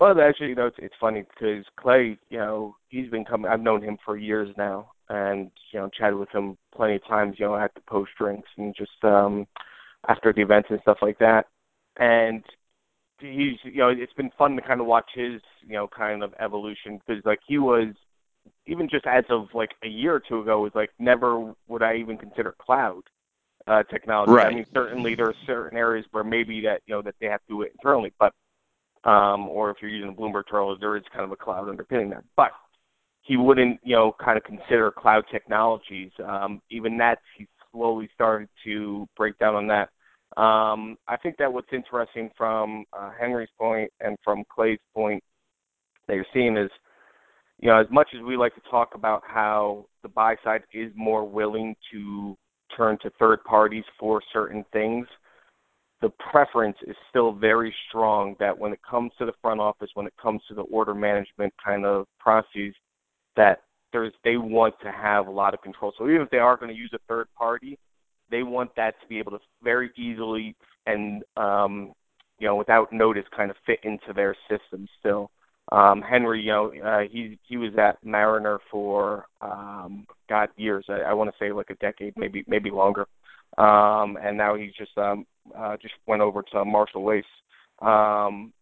Well, 0.00 0.20
actually, 0.20 0.48
you 0.48 0.54
know, 0.54 0.66
it's, 0.66 0.76
it's 0.78 0.94
funny 1.00 1.22
because 1.22 1.64
Clay, 1.76 2.18
you 2.28 2.38
know, 2.38 2.76
he's 2.88 3.08
been 3.10 3.24
coming. 3.24 3.50
I've 3.50 3.60
known 3.60 3.82
him 3.82 3.96
for 4.04 4.16
years 4.16 4.54
now, 4.58 4.90
and 5.08 5.50
you 5.72 5.80
know, 5.80 5.90
chatted 5.96 6.18
with 6.18 6.30
him 6.30 6.56
plenty 6.74 6.96
of 6.96 7.06
times. 7.06 7.36
You 7.38 7.46
know, 7.46 7.56
at 7.56 7.74
the 7.74 7.80
post 7.82 8.10
drinks 8.18 8.48
and 8.56 8.74
just 8.76 9.02
um 9.02 9.46
after 10.08 10.32
the 10.32 10.42
events 10.42 10.68
and 10.70 10.80
stuff 10.82 10.98
like 11.02 11.18
that. 11.18 11.46
And 11.98 12.42
he's, 13.20 13.56
you 13.62 13.78
know, 13.78 13.88
it's 13.88 14.12
been 14.14 14.30
fun 14.36 14.56
to 14.56 14.62
kind 14.62 14.80
of 14.80 14.86
watch 14.86 15.08
his, 15.14 15.40
you 15.66 15.74
know, 15.74 15.88
kind 15.88 16.22
of 16.22 16.34
evolution 16.40 17.00
because 17.06 17.24
like 17.24 17.40
he 17.46 17.58
was 17.58 17.94
even 18.66 18.88
just 18.90 19.06
as 19.06 19.24
of 19.30 19.46
like 19.54 19.70
a 19.82 19.88
year 19.88 20.14
or 20.14 20.20
two 20.20 20.40
ago 20.40 20.60
was 20.60 20.72
like 20.74 20.90
never 20.98 21.54
would 21.68 21.82
I 21.82 21.96
even 21.96 22.18
consider 22.18 22.54
cloud 22.58 23.02
uh 23.66 23.82
technology. 23.84 24.32
Right. 24.32 24.46
I 24.46 24.54
mean, 24.54 24.66
certainly 24.74 25.14
there 25.14 25.28
are 25.28 25.34
certain 25.46 25.78
areas 25.78 26.06
where 26.10 26.24
maybe 26.24 26.60
that 26.62 26.82
you 26.86 26.94
know 26.94 27.02
that 27.02 27.14
they 27.20 27.26
have 27.26 27.40
to 27.46 27.48
do 27.48 27.62
it 27.62 27.72
internally, 27.72 28.12
but 28.18 28.32
um, 29.04 29.48
or 29.48 29.70
if 29.70 29.76
you're 29.80 29.90
using 29.90 30.10
a 30.10 30.12
Bloomberg 30.12 30.44
terminal, 30.50 30.76
there 30.78 30.96
is 30.96 31.02
kind 31.12 31.24
of 31.24 31.30
a 31.30 31.36
cloud 31.36 31.68
underpinning 31.68 32.10
that. 32.10 32.24
But 32.36 32.52
he 33.24 33.36
wouldn't, 33.38 33.80
you 33.82 33.96
know, 33.96 34.14
kind 34.22 34.36
of 34.36 34.44
consider 34.44 34.90
cloud 34.90 35.24
technologies. 35.32 36.12
Um, 36.24 36.60
even 36.70 36.98
that, 36.98 37.18
he 37.36 37.48
slowly 37.72 38.08
started 38.14 38.48
to 38.64 39.08
break 39.16 39.38
down 39.38 39.54
on 39.54 39.66
that. 39.68 39.88
Um, 40.40 40.96
I 41.08 41.16
think 41.16 41.36
that 41.38 41.52
what's 41.52 41.72
interesting 41.72 42.30
from 42.36 42.84
uh, 42.92 43.10
Henry's 43.18 43.48
point 43.58 43.90
and 44.00 44.16
from 44.22 44.44
Clay's 44.54 44.78
point 44.94 45.22
that 46.06 46.14
you're 46.14 46.26
seeing 46.34 46.56
is, 46.56 46.70
you 47.60 47.68
know, 47.68 47.80
as 47.80 47.86
much 47.90 48.08
as 48.14 48.22
we 48.22 48.36
like 48.36 48.54
to 48.56 48.70
talk 48.70 48.94
about 48.94 49.22
how 49.26 49.86
the 50.02 50.08
buy 50.08 50.36
side 50.44 50.62
is 50.74 50.92
more 50.94 51.26
willing 51.26 51.74
to 51.92 52.36
turn 52.76 52.98
to 53.02 53.10
third 53.18 53.42
parties 53.44 53.84
for 53.98 54.20
certain 54.32 54.64
things, 54.72 55.06
the 56.02 56.10
preference 56.30 56.76
is 56.86 56.96
still 57.08 57.32
very 57.32 57.74
strong 57.88 58.34
that 58.38 58.58
when 58.58 58.72
it 58.72 58.80
comes 58.88 59.12
to 59.18 59.24
the 59.24 59.32
front 59.40 59.60
office, 59.60 59.88
when 59.94 60.06
it 60.06 60.12
comes 60.20 60.42
to 60.48 60.54
the 60.54 60.62
order 60.62 60.94
management 60.94 61.54
kind 61.64 61.86
of 61.86 62.06
processes, 62.18 62.74
that 63.36 63.62
there's 63.92 64.12
they 64.24 64.36
want 64.36 64.74
to 64.82 64.90
have 64.90 65.26
a 65.26 65.30
lot 65.30 65.54
of 65.54 65.62
control. 65.62 65.92
So 65.96 66.08
even 66.08 66.22
if 66.22 66.30
they 66.30 66.38
are 66.38 66.56
going 66.56 66.70
to 66.70 66.76
use 66.76 66.90
a 66.94 66.98
third 67.08 67.28
party, 67.36 67.78
they 68.30 68.42
want 68.42 68.74
that 68.76 69.00
to 69.00 69.06
be 69.08 69.18
able 69.18 69.32
to 69.32 69.38
very 69.62 69.90
easily 69.96 70.56
and 70.86 71.22
um, 71.36 71.92
you 72.38 72.46
know 72.46 72.56
without 72.56 72.92
notice 72.92 73.24
kind 73.36 73.50
of 73.50 73.56
fit 73.66 73.80
into 73.82 74.12
their 74.14 74.36
system 74.48 74.88
still. 74.98 75.30
Um, 75.72 76.02
Henry, 76.02 76.42
you 76.42 76.52
know, 76.52 76.72
uh, 76.84 77.00
he 77.10 77.38
he 77.48 77.56
was 77.56 77.72
at 77.78 78.04
Mariner 78.04 78.58
for 78.70 79.26
um, 79.40 80.06
God 80.28 80.50
years. 80.56 80.84
I, 80.88 81.10
I 81.10 81.14
want 81.14 81.30
to 81.30 81.36
say 81.38 81.52
like 81.52 81.70
a 81.70 81.74
decade, 81.76 82.14
maybe 82.16 82.44
maybe 82.46 82.70
longer. 82.70 83.06
Um, 83.56 84.18
and 84.22 84.36
now 84.36 84.56
he's 84.56 84.74
just 84.76 84.96
um, 84.98 85.26
uh, 85.56 85.76
just 85.80 85.94
went 86.06 86.20
over 86.20 86.42
to 86.42 86.64
Marshall 86.64 87.02
Wace. 87.02 87.24
Um, 87.80 88.52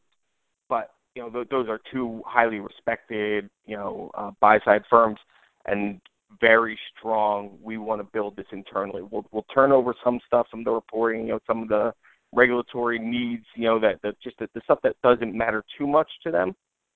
but 0.69 0.91
you 1.15 1.23
know, 1.23 1.31
th- 1.31 1.49
those 1.51 1.69
are 1.69 1.81
two 1.93 2.23
highly 2.27 2.59
respected, 2.59 3.51
you 3.67 3.77
know, 3.77 4.11
uh, 4.15 4.31
buy 4.41 4.59
side 4.65 4.83
firms, 4.89 5.19
and 5.67 6.01
very 6.41 6.79
strong. 6.97 7.59
We 7.63 7.77
want 7.77 8.01
to 8.01 8.09
build 8.13 8.37
this 8.37 8.47
internally. 8.53 9.03
We'll 9.03 9.27
we'll 9.33 9.47
turn 9.55 9.73
over 9.73 9.95
some 10.03 10.19
stuff, 10.27 10.47
some 10.51 10.61
of 10.61 10.65
the 10.65 10.73
reporting, 10.73 11.27
you 11.27 11.33
know, 11.35 11.41
some 11.47 11.63
of 11.63 11.69
the 11.69 11.93
regulatory 12.33 12.99
needs, 12.99 13.45
you 13.55 13.65
know, 13.65 13.79
that 13.81 14.01
that 14.03 14.19
just 14.23 14.39
the, 14.39 14.49
the 14.55 14.63
stuff 14.65 14.79
that 14.83 14.97
doesn't 15.03 15.35
matter 15.37 15.63
too 15.79 15.87
much 15.87 16.09
to 16.25 16.31
them. 16.31 16.55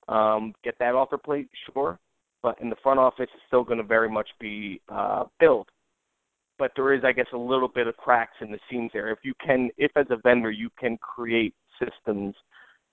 um, 0.09 0.55
get 0.63 0.75
that 0.79 0.95
offer 0.95 1.19
plate, 1.19 1.49
sure. 1.73 1.99
But 2.43 2.61
in 2.61 2.71
the 2.71 2.77
front 2.83 3.01
office, 3.01 3.29
it's 3.33 3.43
still 3.47 3.65
going 3.65 3.79
to 3.79 3.85
very 3.85 4.09
much 4.09 4.29
be 4.41 4.81
uh, 4.89 5.25
built. 5.41 5.69
But 6.59 6.73
there 6.77 6.95
is, 6.95 7.03
I 7.05 7.13
guess, 7.13 7.27
a 7.35 7.39
little 7.39 7.69
bit 7.69 7.87
of 7.87 7.97
cracks 7.97 8.37
in 8.41 8.51
the 8.51 8.59
seams 8.71 8.91
there. 8.93 9.11
If 9.11 9.19
you 9.23 9.35
can, 9.45 9.71
if 9.77 9.91
as 9.97 10.07
a 10.11 10.17
vendor 10.23 10.51
you 10.51 10.71
can 10.79 10.97
create 10.99 11.55
systems 11.79 12.35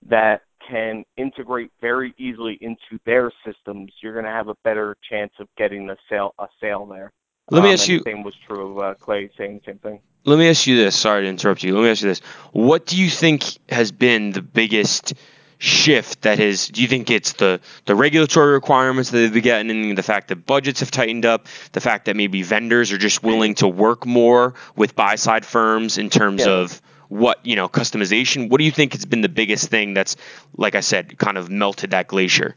that 0.09 0.41
can 0.67 1.03
integrate 1.17 1.71
very 1.81 2.13
easily 2.17 2.57
into 2.61 2.99
their 3.05 3.31
systems, 3.45 3.91
you're 4.01 4.13
going 4.13 4.25
to 4.25 4.31
have 4.31 4.47
a 4.47 4.55
better 4.63 4.95
chance 5.09 5.33
of 5.39 5.47
getting 5.57 5.89
a 5.89 5.97
sale 6.09 6.33
a 6.39 6.47
sale 6.61 6.85
there. 6.85 7.11
Let 7.49 7.63
me 7.63 7.69
um, 7.69 7.73
ask 7.73 7.87
you. 7.87 8.01
Same 8.05 8.23
was 8.23 8.35
true 8.47 8.71
of 8.71 8.79
uh, 8.79 8.93
Clay 8.95 9.29
saying 9.37 9.61
the 9.65 9.71
same 9.71 9.79
thing. 9.79 9.99
Let 10.25 10.39
me 10.39 10.49
ask 10.49 10.65
you 10.67 10.77
this. 10.77 10.95
Sorry 10.95 11.23
to 11.23 11.27
interrupt 11.27 11.63
you. 11.63 11.75
Let 11.75 11.83
me 11.83 11.89
ask 11.89 12.01
you 12.01 12.07
this. 12.07 12.21
What 12.53 12.85
do 12.85 12.97
you 12.97 13.09
think 13.09 13.43
has 13.69 13.91
been 13.91 14.31
the 14.31 14.41
biggest 14.41 15.13
shift 15.57 16.21
that 16.21 16.39
has? 16.39 16.69
Do 16.69 16.81
you 16.81 16.87
think 16.87 17.11
it's 17.11 17.33
the 17.33 17.59
the 17.85 17.95
regulatory 17.95 18.53
requirements 18.53 19.11
that 19.11 19.17
they've 19.17 19.33
been 19.33 19.43
getting, 19.43 19.95
the 19.95 20.03
fact 20.03 20.29
that 20.29 20.45
budgets 20.45 20.79
have 20.79 20.91
tightened 20.91 21.25
up, 21.25 21.47
the 21.73 21.81
fact 21.81 22.05
that 22.05 22.15
maybe 22.15 22.41
vendors 22.41 22.93
are 22.93 22.97
just 22.97 23.21
willing 23.21 23.55
to 23.55 23.67
work 23.67 24.05
more 24.05 24.53
with 24.77 24.95
buy 24.95 25.15
side 25.15 25.45
firms 25.45 25.97
in 25.97 26.09
terms 26.09 26.45
yeah. 26.45 26.53
of 26.53 26.81
what 27.09 27.45
you 27.45 27.55
know 27.55 27.67
customization 27.67 28.49
what 28.49 28.57
do 28.57 28.63
you 28.63 28.71
think 28.71 28.93
has 28.93 29.05
been 29.05 29.21
the 29.21 29.29
biggest 29.29 29.69
thing 29.69 29.93
that's 29.93 30.15
like 30.57 30.75
i 30.75 30.79
said 30.79 31.17
kind 31.17 31.37
of 31.37 31.49
melted 31.49 31.91
that 31.91 32.07
glacier? 32.07 32.55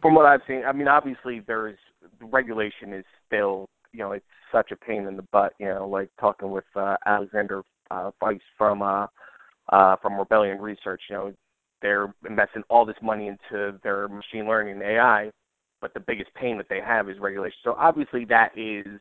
From 0.00 0.14
what 0.14 0.26
i've 0.26 0.42
seen 0.46 0.62
i 0.64 0.72
mean 0.72 0.88
obviously 0.88 1.40
there's 1.40 1.78
regulation 2.20 2.92
is 2.92 3.04
still 3.26 3.68
you 3.92 4.00
know 4.00 4.12
it's 4.12 4.24
such 4.52 4.70
a 4.70 4.76
pain 4.76 5.06
in 5.06 5.16
the 5.16 5.24
butt 5.32 5.52
you 5.58 5.66
know 5.66 5.88
like 5.88 6.08
talking 6.20 6.50
with 6.50 6.64
uh, 6.76 6.96
alexander 7.06 7.62
uh, 7.90 8.10
from 8.56 8.82
uh, 8.82 9.06
uh, 9.70 9.96
from 9.96 10.18
rebellion 10.18 10.58
research 10.60 11.02
you 11.10 11.16
know 11.16 11.32
they're 11.80 12.12
investing 12.28 12.62
all 12.68 12.84
this 12.84 12.96
money 13.02 13.28
into 13.28 13.78
their 13.82 14.08
machine 14.08 14.46
learning 14.46 14.74
and 14.74 14.82
ai 14.82 15.30
but 15.80 15.94
the 15.94 16.00
biggest 16.00 16.32
pain 16.34 16.56
that 16.58 16.68
they 16.68 16.80
have 16.80 17.08
is 17.08 17.18
regulation. 17.18 17.56
So 17.64 17.74
obviously 17.78 18.24
that 18.26 18.50
is 18.56 19.00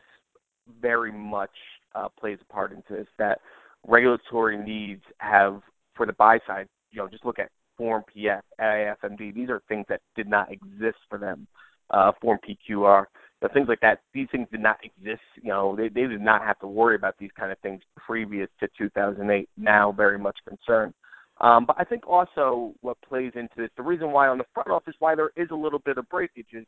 very 0.82 1.12
much 1.12 1.52
uh, 1.96 2.08
plays 2.20 2.38
a 2.42 2.54
part 2.54 2.72
into 2.72 2.94
this 2.94 3.08
that 3.18 3.40
regulatory 3.86 4.58
needs 4.58 5.04
have 5.20 5.62
for 5.96 6.06
the 6.06 6.14
buy 6.14 6.40
side. 6.48 6.68
You 6.92 7.00
know, 7.00 7.08
just 7.08 7.26
look 7.26 7.40
at 7.40 7.50
Form 7.78 8.04
PF, 8.16 8.42
AIFMD. 8.60 9.34
These 9.34 9.50
are 9.50 9.62
things 9.68 9.86
that 9.90 10.02
did 10.16 10.28
not 10.28 10.52
exist 10.52 10.98
for 11.10 11.18
them. 11.18 11.48
Uh, 11.90 12.12
Form 12.22 12.38
PQR, 12.48 12.58
you 12.70 13.48
know, 13.48 13.54
things 13.54 13.68
like 13.70 13.80
that. 13.82 14.00
These 14.14 14.28
things 14.32 14.48
did 14.52 14.62
not 14.62 14.78
exist. 14.84 15.22
You 15.42 15.50
know, 15.50 15.76
they 15.76 15.90
they 15.90 16.08
did 16.08 16.22
not 16.22 16.42
have 16.42 16.60
to 16.60 16.68
worry 16.68 16.96
about 16.96 17.16
these 17.18 17.30
kind 17.38 17.52
of 17.52 17.60
things 17.60 17.82
previous 17.96 18.50
to 18.60 18.68
2008. 18.78 19.50
Now, 19.58 19.92
very 19.92 20.18
much 20.18 20.38
concerned. 20.48 20.94
Um, 21.40 21.66
but 21.66 21.76
I 21.80 21.84
think 21.84 22.08
also 22.08 22.74
what 22.82 22.98
plays 23.08 23.32
into 23.36 23.54
this, 23.58 23.70
the 23.78 23.84
reason 23.84 24.12
why 24.12 24.28
on 24.28 24.40
the 24.40 24.46
front 24.54 24.70
office, 24.70 24.96
why 25.00 25.14
there 25.14 25.30
is 25.36 25.50
a 25.52 25.56
little 25.56 25.80
bit 25.80 25.98
of 25.98 26.10
breakage 26.10 26.48
is 26.52 26.66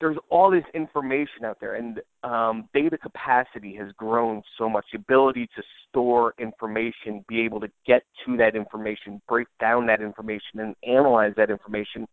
there's 0.00 0.16
all 0.30 0.50
this 0.50 0.64
information 0.74 1.44
out 1.44 1.58
there, 1.60 1.74
and 1.74 2.00
um, 2.22 2.68
data 2.72 2.96
capacity 2.96 3.74
has 3.76 3.90
grown 3.96 4.42
so 4.56 4.68
much. 4.68 4.84
The 4.92 4.98
ability 4.98 5.48
to 5.56 5.62
store 5.88 6.34
information, 6.38 7.24
be 7.28 7.40
able 7.40 7.60
to 7.60 7.68
get 7.86 8.02
to 8.24 8.36
that 8.36 8.54
information, 8.54 9.20
break 9.28 9.48
down 9.60 9.86
that 9.86 10.00
information, 10.00 10.60
and 10.60 10.76
analyze 10.86 11.32
that 11.36 11.50
information. 11.50 12.06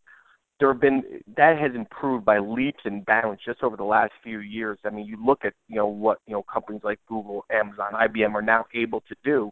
There 0.59 0.71
have 0.71 0.81
been 0.81 1.03
that 1.37 1.59
has 1.59 1.75
improved 1.75 2.25
by 2.25 2.39
leaps 2.39 2.81
and 2.85 3.05
bounds 3.05 3.41
just 3.45 3.61
over 3.61 3.77
the 3.77 3.83
last 3.83 4.13
few 4.23 4.39
years. 4.39 4.79
I 4.83 4.89
mean, 4.89 5.05
you 5.05 5.23
look 5.23 5.45
at 5.45 5.53
you 5.67 5.75
know 5.75 5.87
what 5.87 6.19
you 6.25 6.33
know 6.33 6.43
companies 6.43 6.81
like 6.83 6.99
Google, 7.07 7.45
Amazon, 7.51 7.93
IBM 7.93 8.33
are 8.33 8.41
now 8.41 8.65
able 8.73 9.01
to 9.01 9.15
do. 9.23 9.51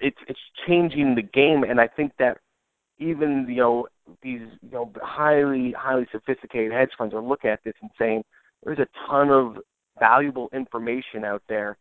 It's 0.00 0.18
it's 0.28 0.40
changing 0.66 1.14
the 1.14 1.22
game, 1.22 1.62
and 1.62 1.80
I 1.80 1.86
think 1.86 2.12
that 2.18 2.38
even 3.00 3.46
you 3.48 3.56
know 3.56 3.86
these 4.22 4.42
you 4.62 4.70
know 4.70 4.92
highly 5.02 5.74
highly 5.76 6.06
sophisticated 6.12 6.72
hedge 6.72 6.90
funds 6.96 7.14
are 7.14 7.22
looking 7.22 7.50
at 7.50 7.60
this 7.64 7.74
and 7.80 7.90
saying 7.98 8.22
there's 8.62 8.78
a 8.78 8.86
ton 9.08 9.30
of 9.30 9.56
valuable 9.98 10.48
information 10.52 11.24
out 11.24 11.42
there. 11.48 11.76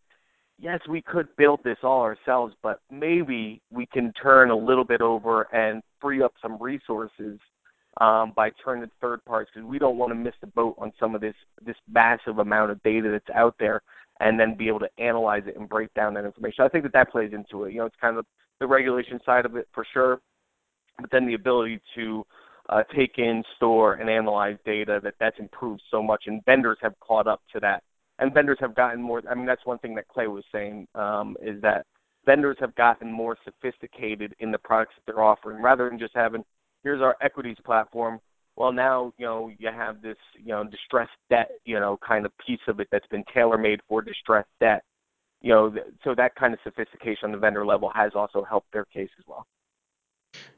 Yes, 0.57 0.79
we 0.89 1.01
could 1.01 1.27
build 1.37 1.61
this 1.63 1.77
all 1.83 2.01
ourselves, 2.01 2.53
but 2.61 2.81
maybe 2.91 3.61
we 3.71 3.85
can 3.85 4.11
turn 4.21 4.49
a 4.49 4.55
little 4.55 4.83
bit 4.83 5.01
over 5.01 5.43
and 5.53 5.81
free 6.01 6.21
up 6.21 6.33
some 6.41 6.57
resources 6.61 7.39
um, 8.01 8.33
by 8.35 8.51
turning 8.63 8.83
to 8.83 8.91
third 8.99 9.23
parties 9.25 9.49
because 9.53 9.67
we 9.67 9.79
don't 9.79 9.97
want 9.97 10.11
to 10.11 10.15
miss 10.15 10.33
the 10.41 10.47
boat 10.47 10.75
on 10.77 10.91
some 10.99 11.15
of 11.15 11.21
this 11.21 11.35
this 11.65 11.77
massive 11.91 12.39
amount 12.39 12.71
of 12.71 12.81
data 12.83 13.09
that's 13.09 13.37
out 13.37 13.55
there, 13.59 13.81
and 14.19 14.39
then 14.39 14.55
be 14.55 14.67
able 14.67 14.79
to 14.79 14.89
analyze 14.97 15.43
it 15.47 15.57
and 15.57 15.67
break 15.67 15.93
down 15.93 16.13
that 16.13 16.25
information. 16.25 16.65
I 16.65 16.69
think 16.69 16.83
that 16.83 16.93
that 16.93 17.11
plays 17.11 17.31
into 17.33 17.63
it. 17.63 17.73
You 17.73 17.79
know, 17.79 17.85
it's 17.85 17.95
kind 17.99 18.17
of 18.17 18.25
the 18.59 18.67
regulation 18.67 19.19
side 19.25 19.45
of 19.45 19.55
it 19.55 19.67
for 19.73 19.85
sure, 19.93 20.19
but 20.99 21.11
then 21.11 21.25
the 21.25 21.33
ability 21.33 21.81
to 21.95 22.25
uh, 22.69 22.83
take 22.95 23.17
in, 23.17 23.43
store, 23.55 23.95
and 23.95 24.09
analyze 24.09 24.57
data 24.65 24.99
that 25.03 25.15
that's 25.19 25.39
improved 25.39 25.81
so 25.89 26.03
much, 26.03 26.23
and 26.27 26.43
vendors 26.45 26.77
have 26.81 26.93
caught 26.99 27.27
up 27.27 27.41
to 27.53 27.59
that. 27.59 27.83
And 28.19 28.33
vendors 28.33 28.57
have 28.59 28.75
gotten 28.75 29.01
more. 29.01 29.21
I 29.29 29.33
mean, 29.33 29.45
that's 29.45 29.65
one 29.65 29.79
thing 29.79 29.95
that 29.95 30.07
Clay 30.07 30.27
was 30.27 30.43
saying 30.51 30.87
um, 30.93 31.35
is 31.41 31.61
that 31.61 31.85
vendors 32.25 32.57
have 32.59 32.75
gotten 32.75 33.11
more 33.11 33.37
sophisticated 33.43 34.35
in 34.39 34.51
the 34.51 34.57
products 34.57 34.93
that 34.95 35.11
they're 35.11 35.23
offering, 35.23 35.61
rather 35.61 35.89
than 35.89 35.97
just 35.97 36.13
having 36.15 36.43
here's 36.83 37.01
our 37.01 37.15
equities 37.21 37.57
platform. 37.65 38.19
Well, 38.55 38.73
now 38.73 39.13
you 39.17 39.25
know 39.25 39.51
you 39.57 39.69
have 39.69 40.01
this 40.01 40.17
you 40.35 40.49
know 40.49 40.63
distressed 40.65 41.11
debt 41.29 41.51
you 41.65 41.79
know 41.79 41.97
kind 42.05 42.25
of 42.25 42.31
piece 42.45 42.59
of 42.67 42.79
it 42.79 42.87
that's 42.91 43.07
been 43.07 43.23
tailor 43.33 43.57
made 43.57 43.79
for 43.87 44.01
distressed 44.01 44.49
debt. 44.59 44.83
You 45.41 45.53
know, 45.53 45.73
so 46.03 46.13
that 46.15 46.35
kind 46.35 46.53
of 46.53 46.59
sophistication 46.65 47.23
on 47.23 47.31
the 47.31 47.37
vendor 47.37 47.65
level 47.65 47.89
has 47.95 48.11
also 48.13 48.43
helped 48.43 48.73
their 48.73 48.83
case 48.85 49.09
as 49.17 49.25
well. 49.25 49.47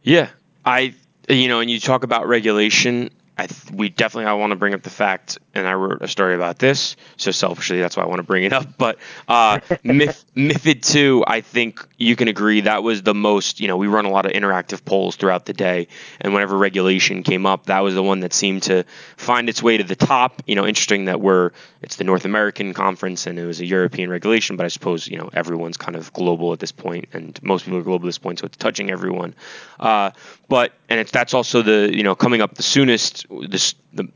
Yeah, 0.04 0.30
I 0.66 0.94
you 1.30 1.48
know, 1.48 1.60
and 1.60 1.70
you 1.70 1.80
talk 1.80 2.04
about 2.04 2.28
regulation. 2.28 3.10
I 3.38 3.48
th- 3.48 3.72
we 3.72 3.90
definitely 3.90 4.26
I 4.26 4.34
want 4.34 4.52
to 4.52 4.56
bring 4.56 4.74
up 4.74 4.84
the 4.84 4.90
fact, 4.90 5.40
and 5.56 5.68
I 5.68 5.74
wrote 5.74 6.02
a 6.02 6.08
story 6.08 6.36
about 6.36 6.60
this. 6.60 6.96
So 7.18 7.32
selfishly, 7.32 7.80
that's 7.80 7.96
why 7.96 8.04
I 8.04 8.06
want 8.06 8.20
to 8.20 8.24
bring 8.24 8.44
it 8.44 8.54
up. 8.54 8.78
But 8.78 8.98
uh, 9.28 9.60
Mif- 9.86 10.26
MIFID 10.36 10.82
two, 10.82 11.24
I 11.26 11.42
think 11.42 11.86
you 11.98 12.16
can 12.16 12.28
agree 12.28 12.62
that 12.62 12.84
was 12.84 13.02
the 13.04 13.14
most. 13.14 13.60
You 13.60 13.68
know, 13.68 13.78
we 13.78 13.88
run 13.88 14.06
a 14.06 14.10
lot 14.10 14.26
of 14.26 14.34
interactive 14.34 14.84
polls 14.84 15.16
throughout 15.16 15.46
the 15.46 15.54
day, 15.54 15.88
and 16.20 16.34
whenever 16.34 16.58
regulation 16.58 17.24
came 17.24 17.46
up, 17.46 17.68
that 17.68 17.80
was 17.80 17.96
the 17.96 18.04
one 18.04 18.20
that 18.20 18.34
seemed 18.34 18.64
to 18.64 18.84
find 19.18 19.50
its 19.50 19.64
way 19.64 19.78
to 19.78 19.84
the 19.84 19.96
top. 19.96 20.44
You 20.46 20.56
know, 20.56 20.68
interesting 20.68 21.06
that 21.06 21.22
we're 21.22 21.52
it's 21.82 21.96
the 21.96 22.04
North 22.04 22.26
American 22.26 22.74
conference 22.74 23.26
and 23.26 23.40
it 23.40 23.46
was 23.46 23.60
a 23.60 23.66
European 23.66 24.10
regulation, 24.10 24.56
but 24.56 24.66
I 24.66 24.70
suppose 24.70 25.08
you 25.08 25.18
know 25.18 25.30
everyone's 25.34 25.78
kind 25.78 25.96
of 25.96 26.12
global 26.14 26.54
at 26.54 26.60
this 26.60 26.72
point, 26.72 27.10
and 27.14 27.42
most 27.42 27.66
people 27.66 27.80
are 27.80 27.84
global 27.84 28.06
at 28.06 28.10
this 28.10 28.18
point, 28.18 28.40
so 28.40 28.46
it's 28.46 28.58
touching 28.58 28.92
everyone. 28.92 29.34
Uh, 29.80 30.12
but 30.48 30.74
and 30.90 31.00
it's 31.00 31.12
that's 31.12 31.34
also 31.34 31.62
the 31.62 31.96
you 31.96 32.04
know 32.04 32.14
coming 32.14 32.42
up 32.42 32.56
the 32.56 32.64
soonest 32.64 33.21
this 33.48 33.76
the 33.94 34.10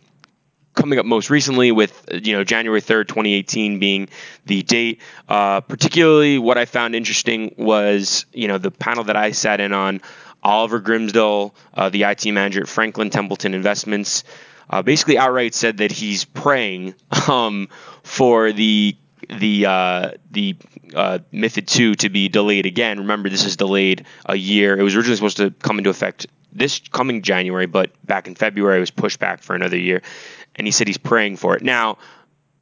coming 0.73 0.99
up 0.99 1.05
most 1.05 1.29
recently 1.29 1.71
with 1.71 2.05
you 2.11 2.33
know 2.33 2.43
January 2.43 2.81
3rd 2.81 3.07
2018 3.07 3.79
being 3.79 4.09
the 4.45 4.61
date 4.63 5.01
uh, 5.29 5.61
particularly 5.61 6.37
what 6.37 6.57
I 6.57 6.65
found 6.65 6.95
interesting 6.95 7.55
was 7.57 8.25
you 8.33 8.47
know 8.47 8.57
the 8.57 8.71
panel 8.71 9.05
that 9.05 9.15
I 9.15 9.31
sat 9.31 9.59
in 9.59 9.73
on 9.73 10.01
Oliver 10.43 10.81
Grimsdahl 10.81 11.53
uh, 11.73 11.89
the 11.89 12.03
IT 12.03 12.25
manager 12.25 12.61
at 12.61 12.67
Franklin 12.67 13.09
Templeton 13.09 13.53
Investments 13.53 14.23
uh, 14.69 14.81
basically 14.81 15.17
outright 15.17 15.53
said 15.53 15.77
that 15.77 15.91
he's 15.91 16.25
praying 16.25 16.95
um, 17.29 17.69
for 18.03 18.51
the 18.51 18.97
the 19.39 19.65
uh, 19.65 20.11
the 20.31 20.55
uh, 20.93 21.19
MiFID 21.33 21.67
two 21.67 21.95
to 21.95 22.09
be 22.09 22.29
delayed 22.29 22.65
again. 22.65 22.99
Remember, 22.99 23.29
this 23.29 23.45
is 23.45 23.57
delayed 23.57 24.05
a 24.25 24.35
year. 24.35 24.77
It 24.77 24.83
was 24.83 24.95
originally 24.95 25.15
supposed 25.15 25.37
to 25.37 25.51
come 25.51 25.77
into 25.77 25.89
effect 25.89 26.27
this 26.55 26.79
coming 26.79 27.21
January, 27.21 27.65
but 27.65 27.91
back 28.05 28.27
in 28.27 28.33
February 28.35 28.77
it 28.77 28.79
was 28.79 28.91
pushed 28.91 29.19
back 29.19 29.43
for 29.43 29.55
another 29.55 29.77
year. 29.77 30.01
And 30.55 30.65
he 30.65 30.71
said 30.71 30.87
he's 30.87 30.97
praying 30.97 31.35
for 31.35 31.55
it. 31.55 31.61
Now, 31.61 31.97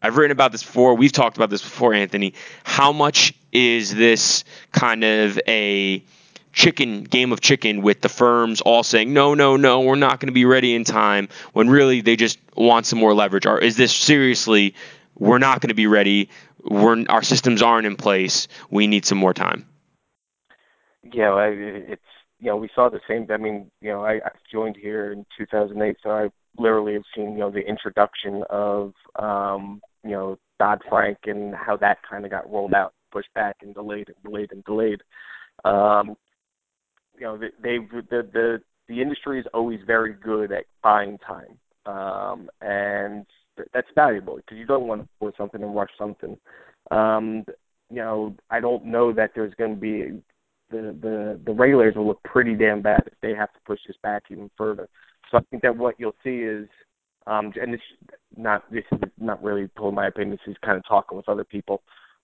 I've 0.01 0.17
written 0.17 0.31
about 0.31 0.51
this 0.51 0.63
before. 0.63 0.95
We've 0.95 1.11
talked 1.11 1.37
about 1.37 1.49
this 1.49 1.61
before, 1.61 1.93
Anthony. 1.93 2.33
How 2.63 2.91
much 2.91 3.33
is 3.53 3.93
this 3.93 4.43
kind 4.71 5.03
of 5.03 5.39
a 5.47 6.03
chicken 6.51 7.03
game 7.03 7.31
of 7.31 7.39
chicken 7.39 7.81
with 7.81 8.01
the 8.01 8.09
firms 8.09 8.61
all 8.61 8.83
saying 8.83 9.11
no, 9.13 9.33
no, 9.33 9.55
no, 9.55 9.81
we're 9.81 9.95
not 9.95 10.19
going 10.19 10.27
to 10.27 10.33
be 10.33 10.45
ready 10.45 10.75
in 10.75 10.83
time 10.83 11.29
when 11.53 11.69
really 11.69 12.01
they 12.01 12.15
just 12.15 12.37
want 12.55 12.85
some 12.85 12.99
more 12.99 13.13
leverage? 13.13 13.45
Or 13.45 13.59
is 13.59 13.77
this 13.77 13.95
seriously 13.95 14.75
we're 15.17 15.39
not 15.39 15.61
going 15.61 15.69
to 15.69 15.75
be 15.75 15.87
ready? 15.87 16.29
We're, 16.63 17.05
our 17.07 17.23
systems 17.23 17.61
aren't 17.61 17.87
in 17.87 17.95
place. 17.95 18.47
We 18.69 18.87
need 18.87 19.05
some 19.05 19.17
more 19.17 19.33
time. 19.33 19.65
Yeah, 21.11 21.37
it's 21.45 22.01
you 22.43 22.49
know, 22.49 22.57
we 22.57 22.69
saw 22.75 22.89
the 22.89 22.99
same. 23.07 23.25
I 23.31 23.37
mean, 23.37 23.71
you 23.79 23.89
know, 23.89 24.03
I, 24.03 24.15
I 24.15 24.29
joined 24.51 24.75
here 24.75 25.13
in 25.13 25.25
2008, 25.37 25.95
so 26.03 26.09
I 26.09 26.27
literally 26.57 26.93
have 26.93 27.03
seen, 27.15 27.31
you 27.31 27.39
know, 27.39 27.49
the 27.49 27.61
introduction 27.61 28.43
of, 28.49 28.91
um, 29.15 29.81
you 30.03 30.11
know, 30.11 30.37
Dodd 30.59 30.81
Frank 30.89 31.19
and 31.23 31.55
how 31.55 31.77
that 31.77 31.99
kind 32.07 32.25
of 32.25 32.31
got 32.31 32.51
rolled 32.51 32.73
out, 32.73 32.93
pushed 33.13 33.33
back, 33.33 33.55
and 33.61 33.73
delayed 33.73 34.09
and 34.09 34.17
delayed 34.25 34.51
and 34.51 34.61
delayed. 34.65 35.01
Um, 35.63 36.17
you 37.17 37.21
know, 37.21 37.37
they, 37.37 37.47
they've 37.61 37.89
the 38.09 38.27
the 38.33 38.61
the 38.89 39.01
industry 39.01 39.39
is 39.39 39.45
always 39.53 39.79
very 39.87 40.13
good 40.13 40.51
at 40.51 40.65
buying 40.81 41.17
time, 41.19 41.57
um, 41.85 42.49
and 42.59 43.25
that's 43.73 43.87
valuable 43.95 44.35
because 44.35 44.57
you 44.57 44.65
don't 44.65 44.87
want 44.87 45.01
to 45.01 45.07
force 45.17 45.35
something 45.37 45.63
and 45.63 45.73
rush 45.73 45.91
something. 45.97 46.37
Um, 46.91 47.45
you 47.89 47.97
know, 47.97 48.35
I 48.49 48.59
don't 48.59 48.83
know 48.83 49.13
that 49.13 49.31
there's 49.33 49.53
going 49.53 49.75
to 49.75 49.79
be 49.79 50.21
the 50.73 50.97
the 51.01 51.39
the 51.45 51.53
regulators 51.53 51.95
will 51.95 52.07
look 52.07 52.23
pretty 52.23 52.55
damn 52.55 52.81
bad 52.81 53.03
if 53.05 53.13
they 53.21 53.33
have 53.33 53.53
to 53.53 53.59
push 53.65 53.79
this 53.87 53.95
back 54.01 54.23
even 54.29 54.49
further. 54.57 54.89
So 55.29 55.37
I 55.37 55.41
think 55.49 55.61
that 55.63 55.75
what 55.77 55.95
you'll 55.99 56.15
see 56.23 56.39
is, 56.39 56.67
um, 57.27 57.53
and 57.61 57.73
this 57.73 57.81
not 58.35 58.69
this 58.71 58.83
is 58.91 58.99
not 59.19 59.41
really 59.43 59.67
pulling 59.75 59.95
my 59.95 60.07
opinion. 60.07 60.37
This 60.45 60.53
is 60.53 60.57
kind 60.65 60.77
of 60.77 60.83
talking 60.87 61.17
with 61.17 61.29
other 61.29 61.43
people. 61.43 61.81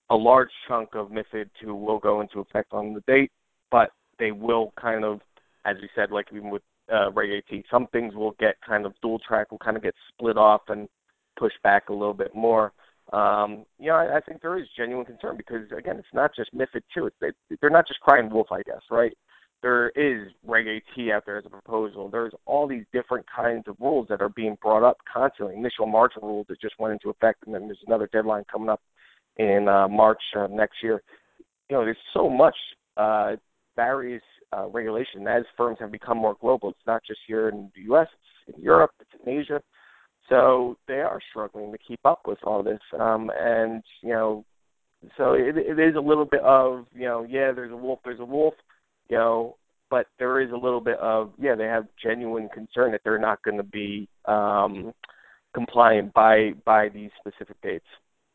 A 0.09 0.15
large 0.15 0.49
chunk 0.67 0.89
of 0.95 1.09
MiFID 1.09 1.49
two 1.61 1.75
will 1.75 1.99
go 1.99 2.21
into 2.21 2.39
effect 2.39 2.73
on 2.73 2.93
the 2.93 3.01
date, 3.07 3.31
but 3.69 3.91
they 4.17 4.31
will 4.31 4.73
kind 4.79 5.05
of, 5.05 5.21
as 5.65 5.77
we 5.81 5.89
said, 5.95 6.11
like 6.11 6.27
even 6.33 6.49
with 6.49 6.63
uh, 6.91 7.11
Reg 7.11 7.29
AT, 7.31 7.63
some 7.69 7.87
things 7.87 8.15
will 8.15 8.35
get 8.39 8.55
kind 8.67 8.85
of 8.85 8.93
dual 9.01 9.19
track, 9.19 9.51
will 9.51 9.59
kind 9.59 9.77
of 9.77 9.83
get 9.83 9.93
split 10.09 10.37
off 10.37 10.61
and 10.69 10.89
pushed 11.37 11.61
back 11.63 11.89
a 11.89 11.93
little 11.93 12.13
bit 12.13 12.35
more. 12.35 12.73
Um, 13.11 13.65
you 13.79 13.87
know, 13.87 13.95
I, 13.95 14.17
I 14.17 14.19
think 14.21 14.41
there 14.41 14.57
is 14.59 14.67
genuine 14.77 15.05
concern 15.05 15.35
because 15.37 15.71
again, 15.75 15.97
it's 15.97 16.07
not 16.13 16.35
just 16.35 16.53
MiFID 16.53 16.83
two. 16.93 17.07
It's, 17.07 17.15
they, 17.19 17.31
they're 17.59 17.69
not 17.69 17.87
just 17.87 17.99
crying 18.01 18.29
wolf, 18.29 18.47
I 18.51 18.61
guess, 18.61 18.81
right? 18.91 19.13
There 19.61 19.89
is 19.89 20.31
Reg 20.45 20.67
AT 20.67 21.11
out 21.11 21.25
there 21.25 21.37
as 21.37 21.45
a 21.45 21.49
proposal. 21.49 22.07
There's 22.09 22.33
all 22.45 22.67
these 22.67 22.85
different 22.93 23.25
kinds 23.33 23.67
of 23.67 23.75
rules 23.79 24.07
that 24.09 24.21
are 24.21 24.29
being 24.29 24.57
brought 24.61 24.87
up 24.87 24.97
constantly. 25.11 25.55
Initial 25.55 25.85
margin 25.85 26.21
rules 26.21 26.45
that 26.49 26.61
just 26.61 26.75
went 26.79 26.93
into 26.93 27.09
effect, 27.09 27.45
and 27.45 27.53
then 27.53 27.65
there's 27.65 27.83
another 27.85 28.09
deadline 28.13 28.43
coming 28.49 28.69
up 28.69 28.81
in 29.35 29.67
uh, 29.67 29.87
March 29.87 30.21
uh, 30.37 30.47
next 30.49 30.75
year. 30.81 31.01
You 31.69 31.75
know, 31.77 31.83
there's 31.83 31.97
so 32.13 32.29
much 32.29 32.55
uh, 32.95 33.35
various 33.75 34.23
uh, 34.55 34.67
regulation 34.67 35.27
as 35.27 35.43
firms 35.57 35.77
have 35.81 35.91
become 35.91 36.17
more 36.17 36.37
global. 36.39 36.69
It's 36.69 36.87
not 36.87 37.01
just 37.05 37.19
here 37.27 37.49
in 37.49 37.69
the 37.75 37.81
U.S. 37.83 38.07
It's 38.47 38.57
in 38.57 38.63
Europe. 38.63 38.91
It's 39.01 39.09
in 39.25 39.29
Asia. 39.29 39.61
So 40.29 40.77
they 40.87 41.01
are 41.01 41.19
struggling 41.31 41.71
to 41.71 41.77
keep 41.77 41.99
up 42.05 42.21
with 42.27 42.37
all 42.43 42.63
this. 42.63 42.79
Um, 42.97 43.31
and 43.37 43.83
you 44.01 44.09
know, 44.09 44.45
so 45.17 45.33
it, 45.33 45.57
it 45.57 45.79
is 45.79 45.95
a 45.95 46.01
little 46.01 46.25
bit 46.25 46.41
of 46.41 46.85
you 46.93 47.05
know, 47.05 47.25
yeah, 47.27 47.51
there's 47.51 47.71
a 47.71 47.77
wolf, 47.77 47.99
there's 48.03 48.19
a 48.19 48.25
wolf, 48.25 48.53
you 49.09 49.17
know, 49.17 49.57
but 49.89 50.07
there 50.19 50.39
is 50.39 50.51
a 50.51 50.57
little 50.57 50.81
bit 50.81 50.99
of 50.99 51.31
yeah, 51.39 51.55
they 51.55 51.65
have 51.65 51.87
genuine 52.01 52.49
concern 52.53 52.91
that 52.91 53.01
they're 53.03 53.19
not 53.19 53.41
going 53.43 53.57
to 53.57 53.63
be 53.63 54.07
um, 54.25 54.93
compliant 55.53 56.13
by 56.13 56.51
by 56.65 56.89
these 56.89 57.09
specific 57.19 57.59
dates. 57.61 57.85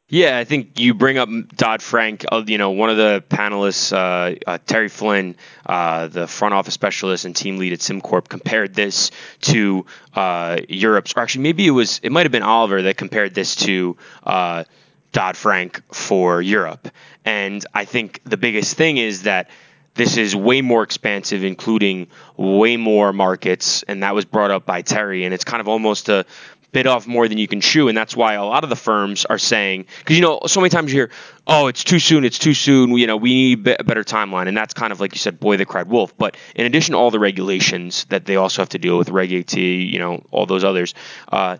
Yeah, 0.08 0.36
I 0.36 0.44
think 0.44 0.78
you 0.78 0.92
bring 0.92 1.16
up 1.16 1.30
Dodd 1.56 1.80
Frank. 1.80 2.26
You 2.46 2.58
know, 2.58 2.72
one 2.72 2.90
of 2.90 2.98
the 2.98 3.24
panelists, 3.30 3.90
uh, 3.90 4.38
uh, 4.46 4.58
Terry 4.66 4.88
Flynn, 4.88 5.34
uh, 5.64 6.08
the 6.08 6.26
front 6.26 6.52
office 6.52 6.74
specialist 6.74 7.24
and 7.24 7.34
team 7.34 7.56
lead 7.56 7.72
at 7.72 7.78
SimCorp, 7.78 8.28
compared 8.28 8.74
this 8.74 9.10
to 9.42 9.86
uh, 10.12 10.58
Europe's. 10.68 11.14
Or 11.16 11.20
actually, 11.20 11.44
maybe 11.44 11.66
it 11.66 11.70
was 11.70 12.00
it 12.02 12.12
might 12.12 12.26
have 12.26 12.32
been 12.32 12.42
Oliver 12.42 12.82
that 12.82 12.98
compared 12.98 13.34
this 13.34 13.56
to 13.56 13.96
uh, 14.24 14.64
Dodd 15.12 15.38
Frank 15.38 15.82
for 15.94 16.42
Europe. 16.42 16.88
And 17.24 17.64
I 17.72 17.86
think 17.86 18.20
the 18.24 18.36
biggest 18.36 18.76
thing 18.76 18.98
is 18.98 19.22
that 19.22 19.48
this 19.94 20.16
is 20.16 20.34
way 20.34 20.60
more 20.60 20.82
expansive, 20.82 21.44
including 21.44 22.08
way 22.36 22.76
more 22.76 23.12
markets, 23.12 23.84
and 23.84 24.02
that 24.02 24.14
was 24.14 24.24
brought 24.24 24.50
up 24.50 24.66
by 24.66 24.82
Terry. 24.82 25.24
And 25.24 25.32
it's 25.32 25.44
kind 25.44 25.60
of 25.60 25.68
almost 25.68 26.08
a 26.08 26.26
bit 26.74 26.86
off 26.86 27.06
more 27.06 27.28
than 27.28 27.38
you 27.38 27.48
can 27.48 27.60
chew, 27.62 27.88
and 27.88 27.96
that's 27.96 28.14
why 28.14 28.34
a 28.34 28.44
lot 28.44 28.64
of 28.64 28.70
the 28.70 28.76
firms 28.76 29.24
are 29.24 29.38
saying 29.38 29.86
because 30.00 30.16
you 30.16 30.22
know 30.22 30.40
so 30.46 30.60
many 30.60 30.68
times 30.68 30.92
you 30.92 30.98
hear, 30.98 31.10
oh, 31.46 31.68
it's 31.68 31.84
too 31.84 31.98
soon, 31.98 32.24
it's 32.24 32.38
too 32.38 32.52
soon. 32.52 32.90
You 32.98 33.06
know, 33.06 33.16
we 33.16 33.32
need 33.32 33.66
a 33.68 33.84
better 33.84 34.04
timeline, 34.04 34.48
and 34.48 34.56
that's 34.56 34.74
kind 34.74 34.92
of 34.92 35.00
like 35.00 35.12
you 35.12 35.18
said, 35.18 35.40
boy, 35.40 35.56
the 35.56 35.64
cried 35.64 35.88
wolf. 35.88 36.16
But 36.18 36.36
in 36.54 36.66
addition 36.66 36.92
to 36.92 36.98
all 36.98 37.10
the 37.10 37.20
regulations 37.20 38.04
that 38.10 38.26
they 38.26 38.36
also 38.36 38.60
have 38.60 38.70
to 38.70 38.78
deal 38.78 38.98
with, 38.98 39.08
Reg 39.08 39.32
AT, 39.32 39.56
you 39.56 39.98
know, 39.98 40.22
all 40.30 40.44
those 40.44 40.64
others. 40.64 40.94
Uh, 41.30 41.58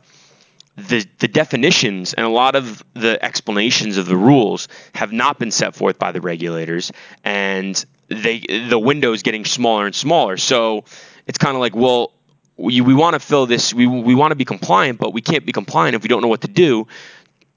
the, 0.77 1.07
the 1.21 1.29
definitions 1.29 2.15
and 2.15 2.27
a 2.27 2.29
lot 2.29 2.57
of 2.57 2.83
the 2.95 3.25
explanations 3.25 3.97
of 3.97 4.07
the 4.07 4.17
rules 4.17 4.67
have 4.93 5.13
not 5.13 5.39
been 5.39 5.53
set 5.53 5.77
forth 5.77 6.01
by 6.01 6.11
the 6.11 6.21
regulators, 6.21 6.91
and 7.23 7.85
they 8.09 8.41
the 8.69 8.79
window 8.79 9.13
is 9.13 9.23
getting 9.23 9.45
smaller 9.45 9.87
and 9.87 9.95
smaller. 9.95 10.37
So 10.37 10.85
it's 11.27 11.39
kind 11.39 11.55
of 11.55 11.61
like, 11.61 11.77
well, 11.77 12.13
we, 12.57 12.81
we 12.81 12.95
want 12.95 13.15
to 13.15 13.21
fill 13.21 13.47
this 13.47 13.75
we, 13.75 13.87
we 13.87 14.15
want 14.15 14.31
to 14.33 14.37
be 14.37 14.45
compliant 14.45 14.99
but 14.99 15.13
we 15.13 15.21
can't 15.21 15.45
be 15.45 15.53
compliant 15.53 15.95
if 15.95 16.03
we 16.03 16.09
don't 16.09 16.23
know 16.23 16.29
what 16.29 16.43
to 16.43 16.49
do. 16.49 16.87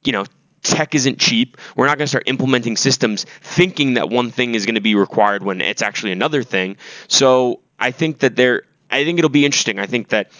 You 0.03 0.11
know 0.13 0.25
tech 0.63 0.95
isn't 0.95 1.19
cheap. 1.19 1.57
We're 1.75 1.85
not 1.85 1.97
going 1.97 2.05
to 2.05 2.09
start 2.09 2.23
implementing 2.27 2.75
systems 2.75 3.25
thinking 3.41 3.93
that 3.93 4.09
one 4.09 4.31
thing 4.31 4.53
is 4.55 4.65
going 4.65 4.75
to 4.75 4.81
be 4.81 4.95
required 4.95 5.43
when 5.43 5.61
it's 5.61 5.81
actually 5.81 6.11
another 6.11 6.43
thing. 6.43 6.77
So 7.07 7.61
i 7.79 7.91
think 7.91 8.19
that 8.19 8.35
there 8.35 8.63
i 8.89 9.03
think 9.03 9.19
it'll 9.19 9.29
be 9.29 9.45
interesting. 9.45 9.79
I 9.79 9.85
think 9.85 10.09
that 10.09 10.31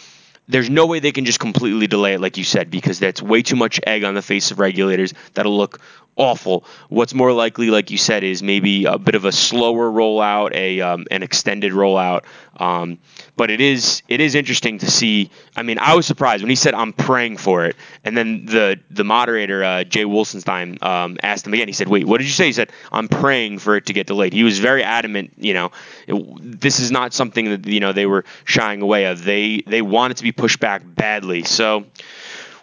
there's 0.48 0.70
no 0.70 0.86
way 0.86 1.00
they 1.00 1.12
can 1.12 1.26
just 1.26 1.40
completely 1.40 1.88
delay 1.88 2.14
it 2.14 2.22
like 2.22 2.38
you 2.38 2.44
said 2.44 2.70
because 2.70 3.00
that's 3.00 3.22
way 3.22 3.42
too 3.42 3.56
much 3.56 3.80
egg 3.86 4.04
on 4.04 4.14
the 4.14 4.22
face 4.22 4.52
of 4.52 4.60
regulators 4.60 5.14
that'll 5.34 5.58
look 5.58 5.80
awful. 6.18 6.66
What's 6.90 7.14
more 7.14 7.32
likely, 7.32 7.70
like 7.70 7.92
you 7.92 7.98
said, 7.98 8.24
is 8.24 8.44
maybe 8.44 8.86
a 8.86 8.98
bit 8.98 9.16
of 9.16 9.24
a 9.26 9.32
slower 9.32 9.90
rollout, 9.90 10.54
a 10.54 10.82
um, 10.82 11.06
an 11.12 11.24
extended 11.24 11.72
rollout. 11.72 12.24
Um, 12.58 12.98
but 13.36 13.52
it 13.52 13.62
is 13.62 14.02
it 14.08 14.20
is 14.20 14.36
interesting 14.36 14.80
to 14.80 14.90
see. 14.90 15.30
I 15.56 15.64
mean, 15.64 15.78
I 15.80 15.96
was 15.96 16.06
surprised 16.06 16.44
when 16.44 16.50
he 16.50 16.56
said 16.56 16.74
I'm 16.74 16.92
praying 16.92 17.38
for 17.38 17.66
it, 17.66 17.76
and 18.04 18.18
then 18.18 18.46
the 18.46 18.80
the 18.90 19.04
moderator 19.04 19.64
uh, 19.64 19.84
Jay 19.84 20.04
Wolstenstein 20.04 20.82
um, 20.84 21.18
asked 21.22 21.46
him 21.46 21.54
again. 21.54 21.68
He 21.68 21.74
said, 21.74 21.88
"Wait, 21.88 22.06
what 22.06 22.18
did 22.18 22.26
you 22.26 22.34
say?" 22.34 22.48
He 22.48 22.54
said, 22.54 22.72
"I'm 22.92 23.08
praying 23.08 23.60
for 23.60 23.78
it 23.78 23.86
to 23.86 23.94
get 23.94 24.08
delayed." 24.08 24.34
He 24.34 24.44
was 24.44 24.58
very 24.60 24.84
adamant. 24.84 25.34
You 25.38 25.54
know, 25.54 25.72
it, 26.08 26.60
this 26.60 26.80
is 26.80 26.92
not 26.92 27.14
something 27.14 27.50
that 27.52 27.68
you 27.68 27.80
know 27.80 27.94
they 27.94 28.08
were 28.08 28.26
shying 28.44 28.82
away 28.82 29.06
of. 29.06 29.24
They 29.24 29.62
they 29.68 29.84
want 29.84 30.12
it 30.12 30.18
to 30.18 30.24
be 30.24 30.32
pushed 30.38 30.60
back 30.60 30.84
badly. 30.86 31.44
So 31.44 31.86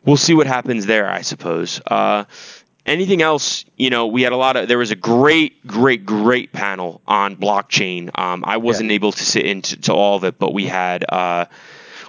we'll 0.05 0.17
see 0.17 0.35
what 0.35 0.47
happens 0.47 0.87
there, 0.87 1.11
I 1.11 1.21
suppose. 1.23 1.81
Uh, 1.87 2.25
anything 2.87 3.23
else? 3.23 3.65
You 3.77 3.91
know 3.91 4.07
we 4.07 4.23
had 4.23 4.33
a 4.33 4.37
lot 4.37 4.57
of 4.57 4.69
there 4.69 4.79
was 4.79 4.91
a 4.91 4.97
great 4.97 5.67
great 5.67 6.07
great 6.07 6.53
panel 6.53 7.01
on 7.07 7.37
blockchain. 7.37 8.17
Um, 8.19 8.45
i 8.47 8.57
wasn't 8.57 8.91
yeah. 8.91 8.95
able 8.97 9.13
to 9.13 9.25
sit 9.25 9.45
into 9.45 9.77
to 9.83 9.93
all 9.93 10.17
of 10.17 10.25
it 10.25 10.39
but 10.39 10.53
we 10.53 10.67
had 10.67 11.05
uh, 11.09 11.47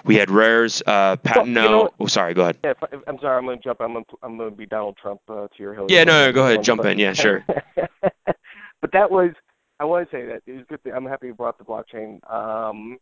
we 0.04 0.16
had 0.16 0.30
rares 0.30 0.84
uh 0.86 1.16
patino 1.18 1.62
well, 1.62 1.66
you 1.66 1.84
know 1.86 1.90
oh 2.00 2.08
sorry 2.08 2.34
go 2.34 2.44
ahead. 2.44 2.58
yeah, 2.64 2.74
i'm 3.08 3.18
sorry 3.20 3.38
i'm 3.38 3.46
gonna 3.46 3.58
jump 3.58 3.82
i'm 3.82 3.94
gonna, 3.94 4.06
I'm 4.22 4.38
gonna 4.38 4.52
be 4.52 4.66
donald 4.66 4.98
trump 5.02 5.22
uh, 5.30 5.48
to 5.48 5.58
your 5.58 5.74
hill 5.74 5.88
yeah 5.90 6.04
no, 6.04 6.28
no 6.28 6.32
go 6.32 6.46
ahead 6.46 6.64
jump 6.64 6.86
in. 6.86 7.00
Yeah 7.00 7.14
sure. 7.14 7.44
But 8.82 8.92
that 8.92 9.10
was 9.10 9.32
i 9.80 9.86
want 9.86 10.08
to 10.10 10.16
say 10.16 10.26
that 10.28 10.44
it 10.46 10.52
was 10.52 10.66
good 10.70 10.80
i'm 10.94 11.06
happy 11.06 11.28
you 11.28 11.34
brought 11.34 11.58
the 11.58 11.64
blockchain. 11.64 12.20
Um 12.32 13.00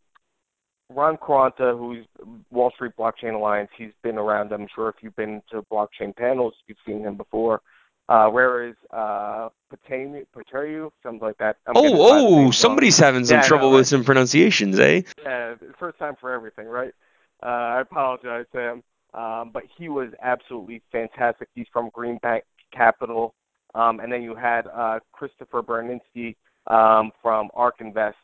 Ron 0.89 1.17
Quaranta, 1.17 1.77
who's 1.77 2.05
Wall 2.51 2.71
Street 2.75 2.93
Blockchain 2.97 3.33
Alliance, 3.35 3.69
he's 3.77 3.91
been 4.03 4.17
around. 4.17 4.51
I'm 4.51 4.67
sure 4.73 4.89
if 4.89 4.95
you've 5.01 5.15
been 5.15 5.41
to 5.51 5.63
blockchain 5.71 6.15
panels, 6.15 6.53
you've 6.67 6.77
seen 6.85 7.01
him 7.01 7.15
before. 7.15 7.61
Uh, 8.09 8.27
whereas 8.27 8.75
uh, 8.91 9.47
Pateru, 9.71 10.91
something 11.01 11.21
like 11.21 11.37
that. 11.37 11.55
I'm 11.65 11.77
oh, 11.77 12.47
oh, 12.47 12.51
somebody's 12.51 12.99
wrong. 12.99 13.07
having 13.07 13.25
some 13.25 13.37
yeah, 13.37 13.47
trouble 13.47 13.69
right? 13.69 13.77
with 13.77 13.87
some 13.87 14.03
pronunciations, 14.03 14.77
eh? 14.77 15.03
Yeah, 15.23 15.55
first 15.79 15.97
time 15.99 16.15
for 16.19 16.33
everything, 16.33 16.67
right? 16.67 16.93
Uh, 17.41 17.45
I 17.47 17.81
apologize, 17.81 18.45
Sam. 18.51 18.83
Um, 19.13 19.51
but 19.53 19.63
he 19.77 19.89
was 19.89 20.09
absolutely 20.21 20.81
fantastic. 20.91 21.47
He's 21.55 21.67
from 21.71 21.91
Greenbank 21.91 22.41
Capital. 22.73 23.35
Um, 23.75 23.99
and 23.99 24.11
then 24.11 24.21
you 24.21 24.35
had 24.35 24.67
uh, 24.67 24.99
Christopher 25.11 25.61
Burniske 25.63 26.35
um, 26.67 27.11
from 27.21 27.49
ARK 27.55 27.75
Invest. 27.79 28.17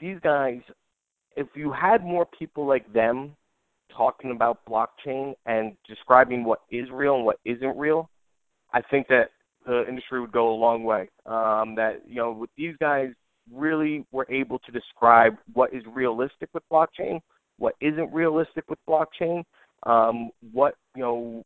These 0.00 0.18
guys 0.22 0.60
if 1.36 1.48
you 1.54 1.72
had 1.72 2.02
more 2.04 2.26
people 2.38 2.66
like 2.66 2.90
them 2.92 3.36
talking 3.94 4.30
about 4.30 4.60
blockchain 4.68 5.34
and 5.46 5.76
describing 5.86 6.44
what 6.44 6.60
is 6.70 6.88
real 6.90 7.16
and 7.16 7.24
what 7.24 7.38
isn't 7.44 7.76
real, 7.76 8.10
I 8.72 8.82
think 8.82 9.08
that 9.08 9.30
the 9.66 9.86
industry 9.88 10.20
would 10.20 10.32
go 10.32 10.50
a 10.50 10.56
long 10.56 10.84
way. 10.84 11.08
Um, 11.26 11.74
that 11.76 12.02
you 12.08 12.16
know, 12.16 12.32
with 12.32 12.50
these 12.56 12.74
guys 12.80 13.10
really 13.52 14.04
were 14.12 14.26
able 14.30 14.58
to 14.60 14.72
describe 14.72 15.36
what 15.52 15.72
is 15.72 15.82
realistic 15.92 16.48
with 16.52 16.62
blockchain, 16.72 17.20
what 17.58 17.74
isn't 17.80 18.12
realistic 18.12 18.64
with 18.68 18.78
blockchain, 18.88 19.44
um, 19.84 20.30
what 20.52 20.74
you 20.94 21.02
know 21.02 21.44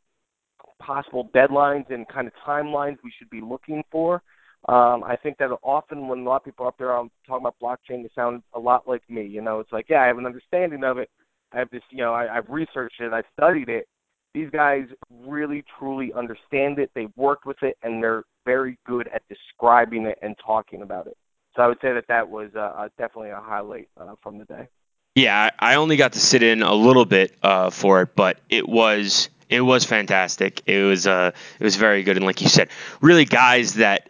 possible 0.80 1.28
deadlines 1.34 1.90
and 1.90 2.08
kind 2.08 2.26
of 2.26 2.32
timelines 2.46 2.96
we 3.04 3.12
should 3.18 3.30
be 3.30 3.40
looking 3.40 3.82
for. 3.90 4.22
Um, 4.68 5.02
I 5.04 5.16
think 5.16 5.38
that 5.38 5.50
often 5.62 6.08
when 6.08 6.20
a 6.20 6.22
lot 6.22 6.36
of 6.36 6.44
people 6.44 6.66
up 6.66 6.76
there 6.78 6.92
are 6.92 7.06
talking 7.26 7.46
about 7.46 7.56
blockchain, 7.62 8.02
they 8.02 8.10
sound 8.14 8.42
a 8.52 8.60
lot 8.60 8.86
like 8.86 9.02
me. 9.08 9.26
You 9.26 9.40
know, 9.40 9.60
it's 9.60 9.72
like, 9.72 9.86
yeah, 9.88 10.02
I 10.02 10.06
have 10.06 10.18
an 10.18 10.26
understanding 10.26 10.84
of 10.84 10.98
it. 10.98 11.10
I 11.52 11.58
have 11.58 11.70
this, 11.70 11.82
you 11.90 11.98
know, 11.98 12.12
I, 12.12 12.36
I've 12.36 12.48
researched 12.48 13.00
it, 13.00 13.12
I've 13.12 13.24
studied 13.32 13.68
it. 13.68 13.88
These 14.34 14.50
guys 14.50 14.84
really, 15.24 15.64
truly 15.78 16.12
understand 16.12 16.78
it. 16.78 16.90
They've 16.94 17.10
worked 17.16 17.46
with 17.46 17.60
it, 17.62 17.76
and 17.82 18.00
they're 18.00 18.22
very 18.44 18.78
good 18.86 19.08
at 19.08 19.22
describing 19.28 20.06
it 20.06 20.18
and 20.22 20.36
talking 20.44 20.82
about 20.82 21.08
it. 21.08 21.16
So 21.56 21.62
I 21.62 21.66
would 21.66 21.78
say 21.82 21.92
that 21.92 22.06
that 22.06 22.28
was 22.28 22.54
uh, 22.54 22.88
definitely 22.96 23.30
a 23.30 23.40
highlight 23.40 23.88
uh, 23.96 24.14
from 24.22 24.38
the 24.38 24.44
day. 24.44 24.68
Yeah, 25.16 25.50
I 25.58 25.74
only 25.74 25.96
got 25.96 26.12
to 26.12 26.20
sit 26.20 26.44
in 26.44 26.62
a 26.62 26.74
little 26.74 27.04
bit 27.04 27.36
uh, 27.42 27.70
for 27.70 28.02
it, 28.02 28.14
but 28.14 28.38
it 28.48 28.68
was 28.68 29.28
it 29.48 29.60
was 29.60 29.84
fantastic. 29.84 30.62
It 30.66 30.84
was 30.84 31.08
uh, 31.08 31.32
it 31.58 31.64
was 31.64 31.74
very 31.74 32.04
good, 32.04 32.16
and 32.16 32.24
like 32.24 32.40
you 32.40 32.48
said, 32.48 32.68
really 33.00 33.24
guys 33.24 33.74
that 33.74 34.09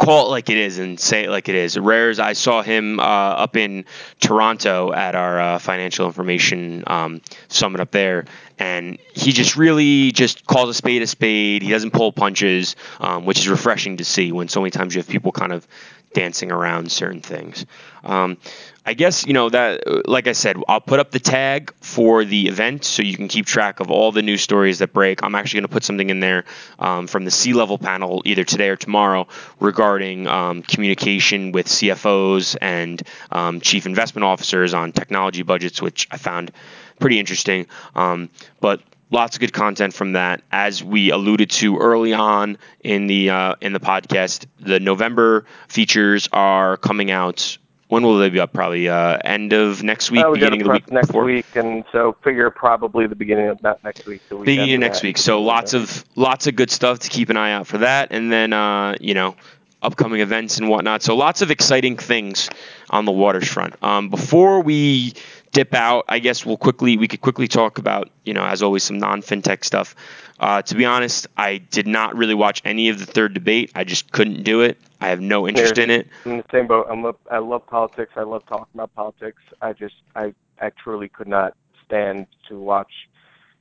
call 0.00 0.26
it 0.26 0.30
like 0.30 0.48
it 0.48 0.56
is 0.56 0.78
and 0.78 0.98
say 0.98 1.24
it 1.24 1.30
like 1.30 1.48
it 1.48 1.54
is. 1.54 1.78
Rares, 1.78 2.18
I 2.18 2.32
saw 2.32 2.62
him 2.62 2.98
uh, 2.98 3.02
up 3.02 3.54
in 3.54 3.84
Toronto 4.18 4.92
at 4.92 5.14
our 5.14 5.38
uh, 5.38 5.58
financial 5.58 6.06
information 6.06 6.82
um, 6.86 7.20
summit 7.48 7.80
up 7.80 7.90
there, 7.90 8.24
and 8.60 8.98
he 9.14 9.32
just 9.32 9.56
really 9.56 10.12
just 10.12 10.46
calls 10.46 10.68
a 10.68 10.74
spade 10.74 11.00
a 11.02 11.06
spade. 11.06 11.62
He 11.62 11.70
doesn't 11.70 11.92
pull 11.92 12.12
punches, 12.12 12.76
um, 13.00 13.24
which 13.24 13.38
is 13.38 13.48
refreshing 13.48 13.96
to 13.96 14.04
see 14.04 14.30
when 14.32 14.48
so 14.48 14.60
many 14.60 14.70
times 14.70 14.94
you 14.94 15.00
have 15.00 15.08
people 15.08 15.32
kind 15.32 15.52
of 15.52 15.66
dancing 16.12 16.52
around 16.52 16.92
certain 16.92 17.22
things. 17.22 17.64
Um, 18.04 18.36
I 18.84 18.94
guess 18.94 19.26
you 19.26 19.32
know 19.32 19.48
that, 19.48 20.08
like 20.08 20.26
I 20.26 20.32
said, 20.32 20.56
I'll 20.68 20.80
put 20.80 21.00
up 21.00 21.10
the 21.10 21.20
tag 21.20 21.72
for 21.80 22.24
the 22.24 22.48
event 22.48 22.84
so 22.84 23.02
you 23.02 23.16
can 23.16 23.28
keep 23.28 23.46
track 23.46 23.80
of 23.80 23.90
all 23.90 24.12
the 24.12 24.22
news 24.22 24.42
stories 24.42 24.80
that 24.80 24.92
break. 24.92 25.22
I'm 25.22 25.34
actually 25.34 25.60
going 25.60 25.68
to 25.68 25.72
put 25.72 25.84
something 25.84 26.10
in 26.10 26.20
there 26.20 26.44
um, 26.78 27.06
from 27.06 27.24
the 27.24 27.30
C-level 27.30 27.78
panel 27.78 28.22
either 28.24 28.44
today 28.44 28.68
or 28.68 28.76
tomorrow 28.76 29.26
regarding 29.58 30.26
um, 30.26 30.62
communication 30.62 31.52
with 31.52 31.66
CFOs 31.66 32.56
and 32.60 33.02
um, 33.30 33.60
chief 33.60 33.86
investment 33.86 34.24
officers 34.24 34.74
on 34.74 34.92
technology 34.92 35.42
budgets, 35.42 35.80
which 35.80 36.08
I 36.10 36.16
found 36.16 36.50
pretty 37.00 37.18
interesting. 37.18 37.66
Um, 37.94 38.28
but 38.60 38.80
lots 39.10 39.36
of 39.36 39.40
good 39.40 39.52
content 39.52 39.92
from 39.94 40.12
that. 40.12 40.42
As 40.52 40.84
we 40.84 41.10
alluded 41.10 41.50
to 41.50 41.78
early 41.78 42.12
on 42.12 42.58
in 42.84 43.06
the 43.08 43.30
uh, 43.30 43.54
in 43.60 43.72
the 43.72 43.80
podcast, 43.80 44.46
the 44.60 44.78
November 44.78 45.44
features 45.68 46.28
are 46.32 46.76
coming 46.76 47.10
out 47.10 47.58
when 47.88 48.04
will 48.04 48.18
they 48.18 48.30
be 48.30 48.38
up? 48.38 48.52
Probably 48.52 48.88
uh, 48.88 49.18
end 49.24 49.52
of 49.52 49.82
next 49.82 50.12
week, 50.12 50.24
Oh, 50.24 50.32
beginning 50.34 50.60
of 50.60 50.68
the 50.68 50.72
week 50.74 50.92
next 50.92 51.08
before. 51.08 51.24
week, 51.24 51.56
and 51.56 51.82
so 51.90 52.16
figure 52.22 52.48
probably 52.48 53.08
the 53.08 53.16
beginning 53.16 53.48
of 53.48 53.60
not 53.64 53.82
next 53.82 54.06
week. 54.06 54.22
The 54.28 54.36
week 54.36 54.46
Beginning 54.46 54.74
of 54.74 54.80
next 54.80 55.00
that. 55.00 55.08
week. 55.08 55.18
So 55.18 55.42
lots 55.42 55.74
of 55.74 56.04
lots 56.14 56.46
of 56.46 56.54
good 56.54 56.70
stuff 56.70 57.00
to 57.00 57.08
keep 57.08 57.30
an 57.30 57.36
eye 57.36 57.50
out 57.52 57.66
for 57.66 57.78
that, 57.78 58.12
and 58.12 58.30
then 58.30 58.52
uh, 58.52 58.94
you 59.00 59.14
know 59.14 59.34
upcoming 59.82 60.20
events 60.20 60.58
and 60.58 60.68
whatnot. 60.68 61.02
So 61.02 61.16
lots 61.16 61.42
of 61.42 61.50
exciting 61.50 61.96
things 61.96 62.48
on 62.90 63.06
the 63.06 63.12
waters 63.12 63.48
front. 63.48 63.74
Um, 63.82 64.08
before 64.08 64.60
we 64.62 65.14
dip 65.52 65.74
out, 65.74 66.04
I 66.08 66.18
guess 66.18 66.46
we'll 66.46 66.56
quickly 66.56 66.96
we 66.96 67.08
could 67.08 67.20
quickly 67.20 67.48
talk 67.48 67.78
about 67.78 68.10
you 68.24 68.34
know 68.34 68.44
as 68.44 68.62
always 68.62 68.82
some 68.84 68.98
non 68.98 69.22
fintech 69.22 69.64
stuff. 69.64 69.94
Uh, 70.38 70.62
to 70.62 70.74
be 70.74 70.84
honest, 70.84 71.26
I 71.36 71.58
did 71.58 71.86
not 71.86 72.16
really 72.16 72.34
watch 72.34 72.62
any 72.64 72.88
of 72.88 72.98
the 72.98 73.06
third 73.06 73.34
debate. 73.34 73.72
I 73.74 73.84
just 73.84 74.10
couldn't 74.10 74.42
do 74.42 74.62
it. 74.62 74.80
I 75.00 75.08
have 75.08 75.20
no 75.20 75.46
interest 75.46 75.78
in 75.78 75.90
it. 75.90 76.08
In 76.24 76.38
the 76.38 76.44
same 76.50 76.66
boat. 76.66 76.86
I'm 76.90 77.04
I 77.30 77.38
love 77.38 77.66
politics. 77.66 78.12
I 78.16 78.22
love 78.22 78.44
talking 78.46 78.66
about 78.74 78.94
politics. 78.94 79.42
I 79.60 79.72
just 79.72 79.96
I 80.14 80.34
I 80.60 80.70
truly 80.70 81.08
could 81.08 81.28
not 81.28 81.54
stand 81.84 82.26
to 82.48 82.58
watch, 82.58 82.92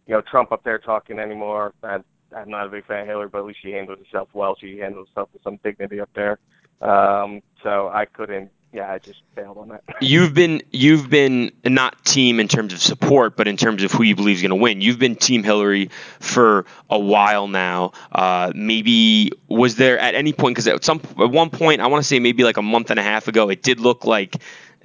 you 0.06 0.14
know, 0.14 0.22
Trump 0.22 0.52
up 0.52 0.64
there 0.64 0.78
talking 0.78 1.20
anymore. 1.20 1.74
I, 1.84 2.00
I'm 2.36 2.50
not 2.50 2.68
a 2.68 2.70
big 2.70 2.86
fan 2.86 3.02
of 3.02 3.08
Hillary, 3.08 3.30
but 3.30 3.40
at 3.40 3.46
least 3.46 3.60
she 3.62 3.72
handled 3.72 4.00
herself 4.00 4.30
well. 4.34 4.56
She 4.60 4.78
handled 4.78 5.08
herself 5.08 5.30
with 5.34 5.42
some 5.44 5.60
dignity 5.64 6.00
up 6.00 6.10
there. 6.14 6.40
Um, 6.82 7.42
so 7.64 7.90
I 7.90 8.06
couldn't. 8.06 8.52
Yeah, 8.72 8.92
I 8.92 9.00
just 9.00 9.22
failed 9.36 9.58
on 9.58 9.70
that. 9.70 9.84
You've 10.02 10.34
been 10.36 10.62
you've 10.72 11.10
been 11.10 11.52
not 11.66 12.06
team 12.06 12.40
in 12.40 12.48
terms 12.48 12.72
of 12.72 12.80
support, 12.80 13.36
but 13.36 13.48
in 13.48 13.58
terms 13.58 13.84
of 13.84 13.92
who 13.92 14.04
you 14.04 14.16
believe 14.16 14.36
is 14.38 14.42
going 14.44 14.50
to 14.52 14.56
win. 14.56 14.82
You've 14.82 15.00
been 15.00 15.16
Team 15.16 15.44
Hillary 15.44 15.90
for 16.20 16.66
a 16.90 17.00
while 17.00 17.48
now. 17.48 17.94
Uh, 18.12 18.52
maybe 18.54 19.32
was 19.48 19.76
there 19.76 19.98
at 19.98 20.14
any 20.14 20.34
point 20.34 20.56
because 20.56 20.68
at 20.68 20.84
some 20.84 21.02
at 21.20 21.32
one 21.32 21.50
point 21.50 21.82
I 21.82 21.88
want 21.88 22.04
to 22.04 22.08
say 22.08 22.20
maybe 22.20 22.44
like 22.44 22.58
a 22.58 22.62
month 22.62 22.92
and 22.92 23.00
a 23.00 23.04
half 23.04 23.28
ago, 23.28 23.50
it 23.50 23.64
did 23.64 23.80
look 23.80 24.06
like 24.06 24.36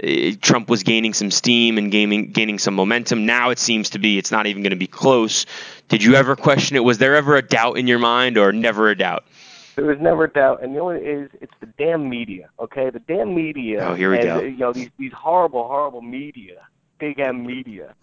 uh, 0.02 0.30
Trump 0.40 0.70
was 0.70 0.82
gaining 0.82 1.12
some 1.12 1.30
steam 1.30 1.76
and 1.76 1.92
gaining 1.92 2.30
gaining 2.32 2.58
some 2.58 2.74
momentum. 2.74 3.26
Now 3.26 3.50
it 3.50 3.58
seems 3.58 3.90
to 3.90 3.98
be 3.98 4.16
it's 4.16 4.30
not 4.30 4.46
even 4.46 4.62
going 4.62 4.70
to 4.70 4.76
be 4.76 4.86
close. 4.86 5.44
Did 5.88 6.02
you 6.02 6.14
ever 6.14 6.36
question 6.36 6.76
it? 6.76 6.84
Was 6.84 6.96
there 6.96 7.16
ever 7.16 7.36
a 7.36 7.42
doubt 7.42 7.76
in 7.76 7.86
your 7.86 7.98
mind, 7.98 8.38
or 8.38 8.50
never 8.50 8.88
a 8.88 8.96
doubt? 8.96 9.26
There 9.76 9.86
was 9.86 9.98
never 10.00 10.26
doubt, 10.26 10.62
and 10.62 10.74
the 10.74 10.80
only 10.80 11.00
is 11.00 11.30
it's 11.40 11.52
the 11.60 11.66
damn 11.78 12.08
media. 12.08 12.50
Okay, 12.60 12.90
the 12.90 13.00
damn 13.00 13.34
media. 13.34 13.88
Oh, 13.88 13.94
here 13.94 14.10
we 14.10 14.18
and, 14.18 14.26
go. 14.26 14.40
You 14.40 14.56
know 14.56 14.72
these 14.72 14.90
these 14.98 15.12
horrible, 15.12 15.66
horrible 15.66 16.02
media, 16.02 16.66
big 16.98 17.18
M 17.18 17.44
media. 17.44 17.94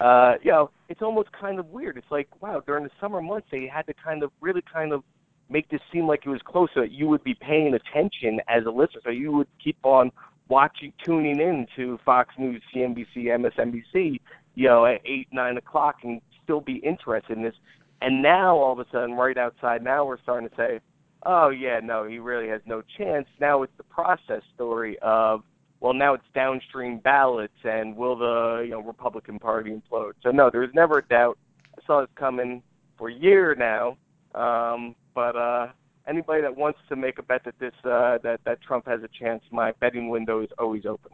Uh, 0.00 0.34
you 0.42 0.50
know, 0.50 0.70
it's 0.88 1.02
almost 1.02 1.30
kind 1.32 1.58
of 1.58 1.70
weird. 1.70 1.96
It's 1.96 2.10
like 2.10 2.28
wow, 2.40 2.62
during 2.66 2.84
the 2.84 2.90
summer 3.00 3.22
months 3.22 3.48
they 3.50 3.66
had 3.66 3.86
to 3.86 3.94
kind 3.94 4.22
of 4.22 4.32
really 4.40 4.62
kind 4.72 4.92
of 4.92 5.04
make 5.48 5.68
this 5.68 5.80
seem 5.92 6.06
like 6.06 6.22
it 6.24 6.30
was 6.30 6.40
close, 6.44 6.70
so 6.74 6.80
that 6.80 6.90
you 6.90 7.06
would 7.08 7.22
be 7.22 7.34
paying 7.34 7.74
attention 7.74 8.40
as 8.48 8.64
a 8.64 8.70
listener, 8.70 9.00
so 9.04 9.10
you 9.10 9.32
would 9.32 9.48
keep 9.62 9.76
on 9.82 10.10
watching, 10.48 10.92
tuning 11.04 11.40
in 11.40 11.66
to 11.76 11.98
Fox 12.04 12.34
News, 12.38 12.62
CNBC, 12.74 13.16
MSNBC, 13.16 14.20
you 14.54 14.68
know, 14.68 14.84
at 14.86 15.00
eight, 15.04 15.28
nine 15.32 15.56
o'clock, 15.56 15.96
and 16.02 16.20
still 16.42 16.60
be 16.60 16.76
interested 16.76 17.36
in 17.36 17.42
this. 17.42 17.54
And 18.00 18.22
now 18.22 18.56
all 18.56 18.72
of 18.72 18.78
a 18.80 18.90
sudden, 18.90 19.12
right 19.12 19.38
outside, 19.38 19.82
now 19.82 20.04
we're 20.04 20.20
starting 20.20 20.48
to 20.48 20.56
say, 20.56 20.80
oh 21.24 21.50
yeah, 21.50 21.80
no, 21.82 22.04
he 22.06 22.18
really 22.18 22.48
has 22.48 22.60
no 22.66 22.82
chance. 22.98 23.26
Now 23.40 23.62
it's 23.62 23.72
the 23.76 23.84
process 23.84 24.42
story 24.54 24.98
of, 25.02 25.42
well, 25.80 25.94
now 25.94 26.14
it's 26.14 26.24
downstream 26.34 26.98
ballots, 26.98 27.52
and 27.64 27.96
will 27.96 28.16
the 28.16 28.62
you 28.64 28.70
know 28.70 28.82
Republican 28.82 29.38
Party 29.38 29.70
implode? 29.70 30.12
So 30.22 30.30
no, 30.30 30.50
there 30.50 30.60
was 30.60 30.70
never 30.74 30.98
a 30.98 31.06
doubt. 31.06 31.38
I 31.76 31.86
saw 31.86 32.00
this 32.00 32.10
coming 32.14 32.62
for 32.96 33.08
a 33.08 33.14
year 33.14 33.54
now. 33.54 33.96
Um, 34.34 34.94
but 35.14 35.36
uh, 35.36 35.68
anybody 36.06 36.42
that 36.42 36.56
wants 36.56 36.78
to 36.88 36.96
make 36.96 37.18
a 37.18 37.22
bet 37.22 37.44
that 37.44 37.58
this 37.58 37.74
uh, 37.84 38.18
that 38.22 38.40
that 38.44 38.62
Trump 38.62 38.86
has 38.86 39.00
a 39.02 39.08
chance, 39.08 39.42
my 39.50 39.72
betting 39.80 40.08
window 40.08 40.42
is 40.42 40.50
always 40.58 40.86
open. 40.86 41.12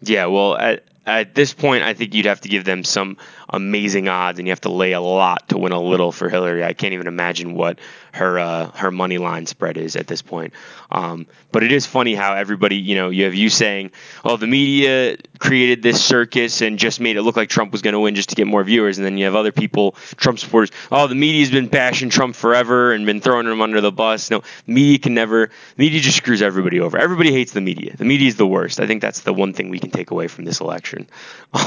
Yeah, 0.00 0.26
well, 0.26 0.56
at 0.56 0.84
at 1.06 1.36
this 1.36 1.54
point, 1.54 1.84
I 1.84 1.94
think 1.94 2.14
you'd 2.14 2.26
have 2.26 2.40
to 2.40 2.48
give 2.48 2.64
them 2.64 2.82
some 2.82 3.16
amazing 3.48 4.08
odds, 4.08 4.40
and 4.40 4.48
you 4.48 4.50
have 4.50 4.62
to 4.62 4.72
lay 4.72 4.90
a 4.90 5.00
lot 5.00 5.50
to 5.50 5.58
win 5.58 5.70
a 5.70 5.80
little 5.80 6.10
for 6.10 6.28
Hillary. 6.28 6.64
I 6.64 6.72
can't 6.72 6.94
even 6.94 7.06
imagine 7.06 7.54
what 7.54 7.78
her 8.12 8.38
uh, 8.38 8.70
her 8.72 8.90
money 8.90 9.18
line 9.18 9.46
spread 9.46 9.76
is 9.76 9.94
at 9.94 10.08
this 10.08 10.20
point. 10.22 10.52
Um, 10.90 11.26
but 11.52 11.62
it 11.62 11.70
is 11.70 11.86
funny 11.86 12.14
how 12.14 12.34
everybody, 12.34 12.76
you 12.76 12.96
know, 12.96 13.10
you 13.10 13.24
have 13.24 13.34
you 13.34 13.50
saying, 13.50 13.92
"Oh, 14.24 14.36
the 14.36 14.48
media 14.48 15.16
created 15.38 15.82
this 15.82 16.04
circus 16.04 16.60
and 16.60 16.78
just 16.78 17.00
made 17.00 17.16
it 17.16 17.22
look 17.22 17.36
like 17.36 17.48
Trump 17.48 17.70
was 17.72 17.82
going 17.82 17.92
to 17.92 18.00
win 18.00 18.14
just 18.16 18.30
to 18.30 18.34
get 18.34 18.48
more 18.48 18.64
viewers," 18.64 18.98
and 18.98 19.06
then 19.06 19.16
you 19.16 19.26
have 19.26 19.36
other 19.36 19.52
people, 19.52 19.92
Trump 20.16 20.40
supporters, 20.40 20.72
"Oh, 20.90 21.06
the 21.06 21.14
media's 21.14 21.50
been 21.52 21.68
bashing 21.68 22.10
Trump 22.10 22.34
forever 22.34 22.92
and 22.92 23.06
been 23.06 23.20
throwing 23.20 23.46
him 23.46 23.60
under 23.60 23.80
the 23.80 23.92
bus." 23.92 24.28
No, 24.30 24.42
media 24.66 24.98
can 24.98 25.14
never. 25.14 25.50
Media 25.76 26.00
just 26.00 26.16
screws 26.16 26.42
everybody 26.42 26.80
over. 26.80 26.98
Everybody 26.98 27.30
hates 27.32 27.52
the 27.52 27.60
media. 27.60 27.96
The 27.96 28.04
media 28.04 28.26
is 28.26 28.36
the 28.36 28.46
worst. 28.46 28.80
I 28.80 28.88
think 28.88 29.02
that's 29.02 29.20
the 29.20 29.32
one 29.32 29.52
thing 29.52 29.68
we 29.68 29.78
can 29.88 29.96
take 29.96 30.10
away 30.10 30.28
from 30.28 30.44
this 30.44 30.60
election. 30.60 31.08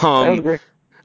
Um, 0.03 0.59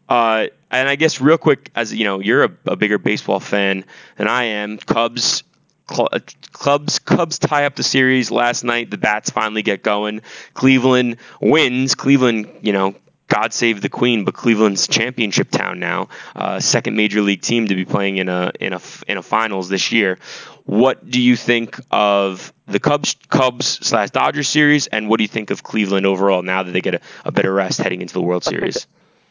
uh, 0.09 0.47
and 0.71 0.89
I 0.89 0.97
guess 0.97 1.21
real 1.21 1.39
quick, 1.39 1.71
as 1.75 1.93
you 1.93 2.05
know, 2.05 2.21
you're 2.21 2.45
a, 2.45 2.53
a 2.67 2.77
bigger 2.77 2.99
baseball 2.99 3.41
fan 3.41 3.85
than 4.17 4.29
I 4.29 4.45
am. 4.45 4.77
Cubs, 4.79 5.43
uh, 5.89 6.19
Cubs, 6.53 6.99
Cubs 6.99 7.39
tie 7.39 7.65
up 7.65 7.77
the 7.77 7.83
series 7.83 8.31
last 8.31 8.65
night. 8.65 8.91
The 8.91 8.99
bats 8.99 9.31
finally 9.31 9.63
get 9.63 9.83
going. 9.83 10.21
Cleveland 10.53 11.17
wins. 11.41 11.95
Cleveland, 11.95 12.51
you 12.61 12.73
know, 12.73 12.95
God 13.29 13.53
save 13.53 13.81
the 13.81 13.89
Queen, 13.89 14.25
but 14.25 14.35
Cleveland's 14.35 14.87
championship 14.87 15.51
town 15.51 15.81
now, 15.81 16.09
uh, 16.37 16.61
second 16.61 16.97
major 16.97 17.21
league 17.21 17.41
team 17.41 17.69
to 17.69 17.75
be 17.75 17.85
playing 17.85 18.19
in 18.19 18.29
a 18.29 18.53
in 18.61 18.73
a 18.73 18.81
in 19.09 19.17
a 19.17 19.23
finals 19.23 19.69
this 19.69 19.93
year. 19.93 20.19
What 20.65 21.09
do 21.09 21.21
you 21.21 21.37
think 21.37 21.79
of 21.91 22.53
the 22.67 22.81
Cubs 22.81 23.17
Cubs 23.29 23.67
slash 23.87 24.11
Dodgers 24.11 24.49
series, 24.49 24.87
and 24.87 25.09
what 25.09 25.19
do 25.19 25.25
you 25.25 25.29
think 25.29 25.51
of 25.51 25.63
Cleveland 25.63 26.07
overall 26.07 26.43
now 26.43 26.63
that 26.63 26.73
they 26.73 26.81
get 26.81 26.95
a, 26.95 27.01
a 27.25 27.33
better 27.33 27.53
rest 27.53 27.79
heading 27.81 28.03
into 28.03 28.15
the 28.15 28.23
World 28.23 28.45
Series? 28.45 28.87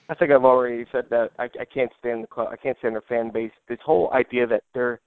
I 0.09 0.15
think 0.15 0.31
I've 0.31 0.45
already 0.45 0.85
said 0.91 1.05
that. 1.09 1.31
I, 1.39 1.45
I 1.59 1.65
can't 1.65 1.91
stand 1.99 2.23
the 2.23 2.27
club. 2.27 2.49
I 2.51 2.57
can't 2.57 2.77
stand 2.79 2.95
their 2.95 3.01
fan 3.01 3.29
base. 3.31 3.51
This 3.67 3.79
whole 3.83 4.11
idea 4.11 4.45
that 4.47 4.63
they're 4.73 4.99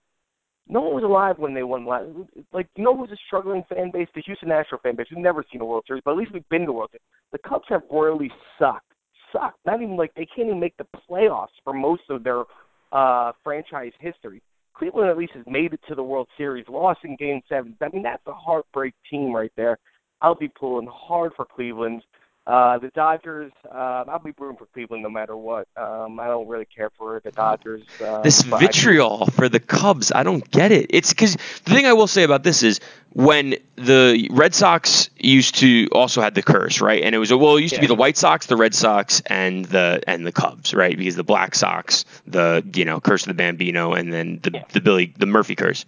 no 0.68 0.80
one 0.80 0.94
was 0.94 1.04
alive 1.04 1.38
when 1.38 1.54
they 1.54 1.62
won 1.62 1.86
last. 1.86 2.06
Like 2.52 2.68
you 2.76 2.84
know 2.84 2.96
who's 2.96 3.10
a 3.10 3.16
struggling 3.26 3.64
fan 3.68 3.90
base? 3.92 4.08
The 4.14 4.22
Houston 4.22 4.48
Astros 4.48 4.82
fan 4.82 4.96
base. 4.96 5.06
We've 5.10 5.22
never 5.22 5.44
seen 5.50 5.60
a 5.60 5.64
World 5.64 5.84
Series, 5.86 6.02
but 6.04 6.12
at 6.12 6.16
least 6.16 6.32
we've 6.32 6.48
been 6.48 6.66
to 6.66 6.72
World 6.72 6.90
Series. 6.90 7.02
The 7.32 7.48
Cubs 7.48 7.66
have 7.68 7.82
royally 7.90 8.30
sucked. 8.58 8.92
Sucked. 9.32 9.58
Not 9.64 9.82
even 9.82 9.96
like 9.96 10.12
they 10.14 10.26
can't 10.26 10.48
even 10.48 10.60
make 10.60 10.76
the 10.76 10.86
playoffs 11.08 11.54
for 11.62 11.72
most 11.72 12.02
of 12.10 12.24
their 12.24 12.44
uh 12.92 13.32
franchise 13.44 13.92
history. 14.00 14.42
Cleveland 14.74 15.08
at 15.08 15.16
least 15.16 15.32
has 15.32 15.44
made 15.46 15.72
it 15.72 15.80
to 15.88 15.94
the 15.94 16.02
World 16.02 16.28
Series, 16.36 16.66
lost 16.68 17.00
in 17.04 17.16
Game 17.16 17.40
Seven. 17.48 17.76
I 17.80 17.88
mean 17.92 18.02
that's 18.02 18.26
a 18.26 18.32
heartbreak 18.32 18.94
team 19.10 19.32
right 19.32 19.52
there. 19.56 19.78
I'll 20.20 20.34
be 20.34 20.48
pulling 20.48 20.88
hard 20.90 21.32
for 21.36 21.44
Cleveland. 21.44 22.02
Uh, 22.46 22.78
the 22.78 22.90
Dodgers, 22.90 23.50
uh, 23.68 24.04
I'll 24.06 24.20
be 24.20 24.32
rooting 24.38 24.56
for 24.56 24.66
Cleveland 24.66 25.02
no 25.02 25.08
matter 25.10 25.36
what. 25.36 25.66
Um, 25.76 26.20
I 26.20 26.28
don't 26.28 26.46
really 26.46 26.64
care 26.64 26.90
for 26.96 27.20
the 27.24 27.32
Dodgers. 27.32 27.82
Uh, 28.00 28.22
this 28.22 28.42
vitriol 28.42 29.26
for 29.26 29.48
the 29.48 29.58
Cubs. 29.58 30.12
I 30.12 30.22
don't 30.22 30.48
get 30.52 30.70
it. 30.70 30.86
It's 30.90 31.10
because 31.10 31.34
the 31.34 31.74
thing 31.74 31.86
I 31.86 31.92
will 31.92 32.06
say 32.06 32.22
about 32.22 32.44
this 32.44 32.62
is 32.62 32.78
when 33.14 33.56
the 33.74 34.28
Red 34.30 34.54
Sox 34.54 35.10
used 35.18 35.56
to 35.56 35.88
also 35.90 36.20
had 36.20 36.36
the 36.36 36.42
curse, 36.42 36.80
right? 36.80 37.02
And 37.02 37.16
it 37.16 37.18
was 37.18 37.32
well, 37.32 37.56
it 37.56 37.62
used 37.62 37.74
to 37.74 37.80
be 37.80 37.88
the 37.88 37.96
White 37.96 38.16
Sox, 38.16 38.46
the 38.46 38.56
Red 38.56 38.76
Sox, 38.76 39.22
and 39.26 39.64
the 39.64 40.00
and 40.06 40.24
the 40.24 40.32
Cubs, 40.32 40.72
right? 40.72 40.96
Because 40.96 41.16
the 41.16 41.24
Black 41.24 41.56
Sox, 41.56 42.04
the 42.28 42.64
you 42.74 42.84
know 42.84 43.00
curse 43.00 43.22
of 43.24 43.28
the 43.28 43.34
Bambino, 43.34 43.92
and 43.94 44.12
then 44.12 44.38
the 44.44 44.52
Yeah. 44.54 44.64
the 44.72 44.80
Billy 44.80 45.12
the 45.18 45.26
Murphy 45.26 45.56
curse. 45.56 45.84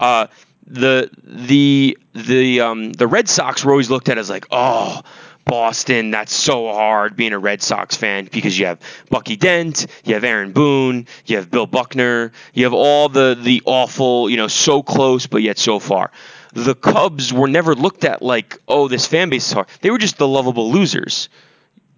Uh, 0.00 0.26
the 0.66 1.08
the 1.22 1.96
the 2.14 2.60
um 2.62 2.92
the 2.94 3.06
Red 3.06 3.28
Sox 3.28 3.64
were 3.64 3.70
always 3.70 3.90
looked 3.90 4.08
at 4.08 4.18
as 4.18 4.28
like 4.28 4.46
oh. 4.50 5.02
Boston, 5.44 6.10
that's 6.10 6.34
so 6.34 6.72
hard 6.72 7.16
being 7.16 7.32
a 7.32 7.38
Red 7.38 7.62
Sox 7.62 7.96
fan 7.96 8.28
because 8.30 8.58
you 8.58 8.66
have 8.66 8.80
Bucky 9.10 9.36
Dent, 9.36 9.86
you 10.04 10.14
have 10.14 10.24
Aaron 10.24 10.52
Boone, 10.52 11.06
you 11.26 11.36
have 11.36 11.50
Bill 11.50 11.66
Buckner, 11.66 12.32
you 12.54 12.64
have 12.64 12.72
all 12.72 13.08
the 13.08 13.36
the 13.40 13.62
awful, 13.64 14.30
you 14.30 14.36
know, 14.36 14.48
so 14.48 14.82
close 14.82 15.26
but 15.26 15.42
yet 15.42 15.58
so 15.58 15.78
far. 15.78 16.10
The 16.54 16.74
Cubs 16.74 17.32
were 17.32 17.48
never 17.48 17.74
looked 17.74 18.04
at 18.04 18.22
like, 18.22 18.58
oh, 18.68 18.88
this 18.88 19.06
fan 19.06 19.28
base 19.28 19.46
is 19.48 19.52
hard. 19.52 19.68
They 19.80 19.90
were 19.90 19.98
just 19.98 20.18
the 20.18 20.28
lovable 20.28 20.70
losers. 20.70 21.28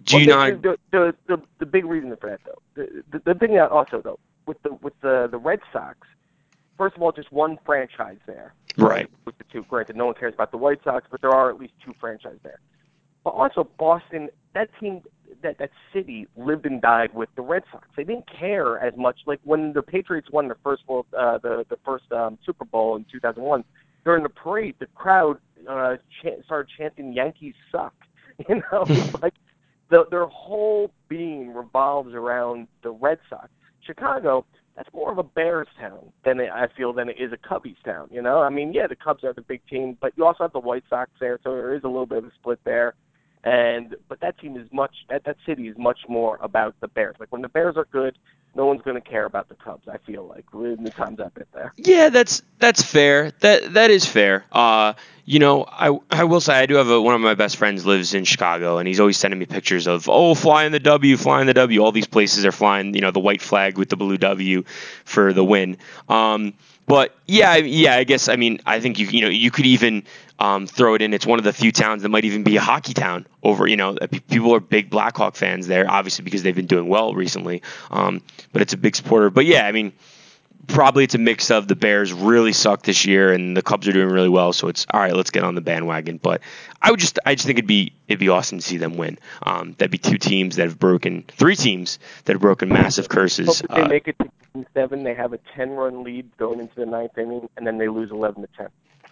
do 0.03 0.19
you 0.19 0.27
well, 0.27 0.51
not? 0.51 0.61
The, 0.61 0.77
the, 0.91 1.15
the 1.27 1.41
the 1.59 1.65
big 1.65 1.85
reason 1.85 2.15
for 2.17 2.29
that 2.29 2.41
though, 2.43 2.61
the, 2.75 3.03
the 3.11 3.33
the 3.33 3.39
thing 3.39 3.53
that 3.55 3.71
also 3.71 4.01
though 4.01 4.19
with 4.45 4.61
the 4.63 4.73
with 4.81 4.99
the 5.01 5.27
the 5.29 5.37
Red 5.37 5.59
Sox, 5.71 5.99
first 6.77 6.95
of 6.95 7.01
all, 7.01 7.11
just 7.11 7.31
one 7.31 7.57
franchise 7.65 8.17
there. 8.25 8.53
Right. 8.77 9.09
With 9.25 9.37
the 9.37 9.43
two, 9.45 9.63
granted, 9.63 9.95
no 9.95 10.05
one 10.05 10.15
cares 10.15 10.33
about 10.33 10.51
the 10.51 10.57
White 10.57 10.83
Sox, 10.83 11.07
but 11.09 11.21
there 11.21 11.31
are 11.31 11.49
at 11.49 11.59
least 11.59 11.73
two 11.83 11.93
franchises 11.99 12.39
there. 12.43 12.59
But 13.27 13.33
also 13.33 13.67
Boston, 13.77 14.29
that 14.53 14.69
team, 14.79 15.01
that 15.43 15.57
that 15.57 15.71
city 15.91 16.27
lived 16.37 16.65
and 16.65 16.81
died 16.81 17.13
with 17.13 17.27
the 17.35 17.41
Red 17.41 17.63
Sox. 17.69 17.85
They 17.97 18.05
didn't 18.05 18.23
care 18.39 18.79
as 18.79 18.93
much. 18.95 19.19
Like 19.25 19.41
when 19.43 19.73
the 19.73 19.81
Patriots 19.81 20.29
won 20.31 20.47
the 20.47 20.55
first 20.63 20.83
world, 20.87 21.07
uh, 21.11 21.37
the 21.39 21.65
the 21.69 21.75
first 21.83 22.09
um, 22.13 22.37
Super 22.45 22.63
Bowl 22.63 22.95
in 22.95 23.05
2001, 23.11 23.65
during 24.05 24.23
the 24.23 24.29
parade, 24.29 24.75
the 24.79 24.85
crowd 24.95 25.39
uh, 25.69 25.97
ch- 26.23 26.41
started 26.45 26.71
chanting 26.77 27.11
"Yankees 27.11 27.53
suck." 27.69 27.93
You 28.47 28.61
know, 28.71 28.85
like 29.21 29.33
the, 29.89 30.05
their 30.09 30.27
whole 30.27 30.91
being 31.09 31.53
revolves 31.53 32.13
around 32.13 32.69
the 32.81 32.91
Red 32.91 33.17
Sox. 33.29 33.49
Chicago, 33.81 34.45
that's 34.77 34.93
more 34.93 35.11
of 35.11 35.17
a 35.17 35.23
Bears 35.23 35.67
town 35.77 36.13
than 36.23 36.39
it, 36.39 36.49
I 36.53 36.67
feel 36.77 36.93
than 36.93 37.09
it 37.09 37.17
is 37.19 37.33
a 37.33 37.37
Cubbies 37.37 37.81
town. 37.83 38.07
You 38.11 38.21
know, 38.21 38.41
I 38.41 38.49
mean, 38.49 38.71
yeah, 38.73 38.87
the 38.87 38.95
Cubs 38.95 39.23
are 39.25 39.33
the 39.33 39.41
big 39.41 39.61
team, 39.67 39.97
but 39.99 40.13
you 40.15 40.23
also 40.23 40.43
have 40.43 40.53
the 40.53 40.59
White 40.59 40.83
Sox 40.89 41.09
there, 41.19 41.39
so 41.43 41.51
there 41.51 41.73
is 41.73 41.83
a 41.83 41.87
little 41.87 42.05
bit 42.05 42.19
of 42.19 42.25
a 42.25 42.31
split 42.39 42.59
there. 42.63 42.93
And 43.47 43.95
but 44.09 44.19
that 44.19 44.37
team 44.39 44.57
is 44.57 44.67
much 44.73 44.93
that 45.09 45.23
that 45.23 45.37
city 45.45 45.69
is 45.69 45.77
much 45.77 45.99
more 46.09 46.37
about 46.41 46.75
the 46.81 46.89
Bears. 46.89 47.15
Like 47.17 47.31
when 47.31 47.41
the 47.41 47.47
Bears 47.47 47.77
are 47.77 47.87
good, 47.93 48.17
no 48.55 48.65
one's 48.65 48.81
going 48.81 49.01
to 49.01 49.09
care 49.09 49.23
about 49.23 49.47
the 49.47 49.55
Cubs. 49.55 49.87
I 49.87 49.99
feel 49.99 50.25
like 50.27 50.43
in 50.53 50.83
the 50.83 50.89
times 50.89 51.21
I've 51.21 51.31
there. 51.53 51.71
Yeah, 51.77 52.09
that's 52.09 52.41
that's 52.59 52.81
fair. 52.81 53.31
That 53.39 53.73
that 53.75 53.89
is 53.89 54.05
fair. 54.05 54.43
Uh, 54.51 54.95
you 55.23 55.39
know, 55.39 55.63
I 55.65 55.97
I 56.11 56.25
will 56.25 56.41
say 56.41 56.55
I 56.55 56.65
do 56.65 56.75
have 56.75 56.89
a, 56.89 56.99
one 56.99 57.15
of 57.15 57.21
my 57.21 57.35
best 57.35 57.55
friends 57.55 57.85
lives 57.85 58.13
in 58.13 58.25
Chicago, 58.25 58.79
and 58.79 58.87
he's 58.87 58.99
always 58.99 59.15
sending 59.15 59.39
me 59.39 59.45
pictures 59.45 59.87
of 59.87 60.09
oh 60.09 60.35
flying 60.35 60.73
the 60.73 60.81
W, 60.81 61.15
flying 61.15 61.47
the 61.47 61.53
W. 61.53 61.79
All 61.81 61.93
these 61.93 62.07
places 62.07 62.45
are 62.45 62.51
flying, 62.51 62.95
you 62.95 63.01
know, 63.01 63.11
the 63.11 63.21
white 63.21 63.41
flag 63.41 63.77
with 63.77 63.87
the 63.87 63.95
blue 63.95 64.17
W 64.17 64.63
for 65.05 65.31
the 65.31 65.45
win. 65.45 65.77
Um, 66.09 66.53
but 66.87 67.15
yeah, 67.27 67.55
yeah, 67.57 67.95
I 67.95 68.03
guess 68.05 68.27
I 68.27 68.35
mean 68.35 68.59
I 68.65 68.79
think 68.79 68.97
you 68.99 69.07
you 69.07 69.21
know 69.21 69.29
you 69.29 69.51
could 69.51 69.65
even 69.65 70.03
um, 70.39 70.67
throw 70.67 70.95
it 70.95 71.01
in. 71.01 71.13
It's 71.13 71.25
one 71.25 71.39
of 71.39 71.45
the 71.45 71.53
few 71.53 71.71
towns 71.71 72.03
that 72.03 72.09
might 72.09 72.25
even 72.25 72.43
be 72.43 72.57
a 72.57 72.61
hockey 72.61 72.93
town. 72.93 73.27
Over 73.43 73.67
you 73.67 73.77
know 73.77 73.95
people 74.29 74.53
are 74.55 74.59
big 74.59 74.89
Blackhawk 74.89 75.35
fans 75.35 75.67
there, 75.67 75.89
obviously 75.89 76.23
because 76.23 76.43
they've 76.43 76.55
been 76.55 76.67
doing 76.67 76.87
well 76.87 77.13
recently. 77.13 77.61
Um, 77.89 78.21
but 78.51 78.61
it's 78.61 78.73
a 78.73 78.77
big 78.77 78.95
supporter. 78.95 79.29
But 79.29 79.45
yeah, 79.45 79.65
I 79.65 79.71
mean 79.71 79.93
probably 80.67 81.05
it's 81.05 81.15
a 81.15 81.19
mix 81.19 81.49
of 81.49 81.67
the 81.67 81.75
Bears 81.75 82.11
really 82.11 82.51
suck 82.51 82.83
this 82.83 83.05
year 83.05 83.31
and 83.31 83.55
the 83.55 83.61
Cubs 83.61 83.87
are 83.87 83.93
doing 83.93 84.09
really 84.09 84.29
well, 84.29 84.51
so 84.51 84.67
it's 84.67 84.85
all 84.91 84.99
right. 84.99 85.15
Let's 85.15 85.31
get 85.31 85.43
on 85.43 85.55
the 85.55 85.61
bandwagon. 85.61 86.17
But 86.17 86.41
I 86.81 86.91
would 86.91 86.99
just 86.99 87.19
I 87.25 87.35
just 87.35 87.47
think 87.47 87.57
it'd 87.57 87.67
be 87.67 87.93
it'd 88.07 88.19
be 88.19 88.29
awesome 88.29 88.59
to 88.59 88.63
see 88.63 88.77
them 88.77 88.97
win. 88.97 89.17
Um, 89.43 89.75
that'd 89.77 89.91
be 89.91 89.97
two 89.97 90.17
teams 90.17 90.57
that 90.57 90.63
have 90.63 90.77
broken 90.77 91.23
three 91.29 91.55
teams 91.55 91.99
that 92.25 92.33
have 92.33 92.41
broken 92.41 92.69
massive 92.69 93.09
curses. 93.09 93.61
Hope 93.61 93.69
they 93.69 93.81
uh, 93.81 93.87
make 93.87 94.07
it 94.07 94.17
to 94.19 94.29
seven, 94.73 95.03
they 95.03 95.13
have 95.13 95.33
a 95.33 95.39
10 95.55 95.71
run 95.71 96.03
lead 96.03 96.35
going 96.37 96.59
into 96.59 96.75
the 96.75 96.85
ninth 96.85 97.17
inning, 97.17 97.49
and 97.57 97.65
then 97.65 97.77
they 97.77 97.87
lose 97.87 98.11
11 98.11 98.41
to 98.41 98.69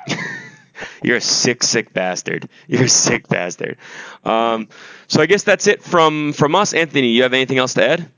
10. 0.08 0.18
You're 1.04 1.18
a 1.18 1.22
sick, 1.22 1.64
sick 1.64 1.94
bastard. 1.94 2.50
You're 2.68 2.86
a 2.86 2.90
sick 2.90 3.28
bastard. 3.28 3.78
Um, 4.24 4.70
so 5.08 5.22
I 5.22 5.26
guess 5.26 5.44
that's 5.44 5.68
it 5.68 5.84
from 5.84 6.34
from 6.34 6.56
us, 6.56 6.74
Anthony. 6.74 7.10
You 7.10 7.24
have 7.24 7.34
anything 7.34 7.58
else 7.58 7.74
to 7.76 7.88
add? 7.88 8.10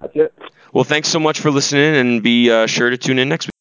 That's 0.00 0.16
it. 0.16 0.34
Well, 0.72 0.84
thanks 0.84 1.08
so 1.08 1.20
much 1.20 1.40
for 1.40 1.50
listening, 1.50 1.96
and 1.96 2.22
be 2.22 2.50
uh, 2.50 2.66
sure 2.66 2.90
to 2.90 2.98
tune 2.98 3.18
in 3.18 3.28
next 3.28 3.46
week. 3.46 3.53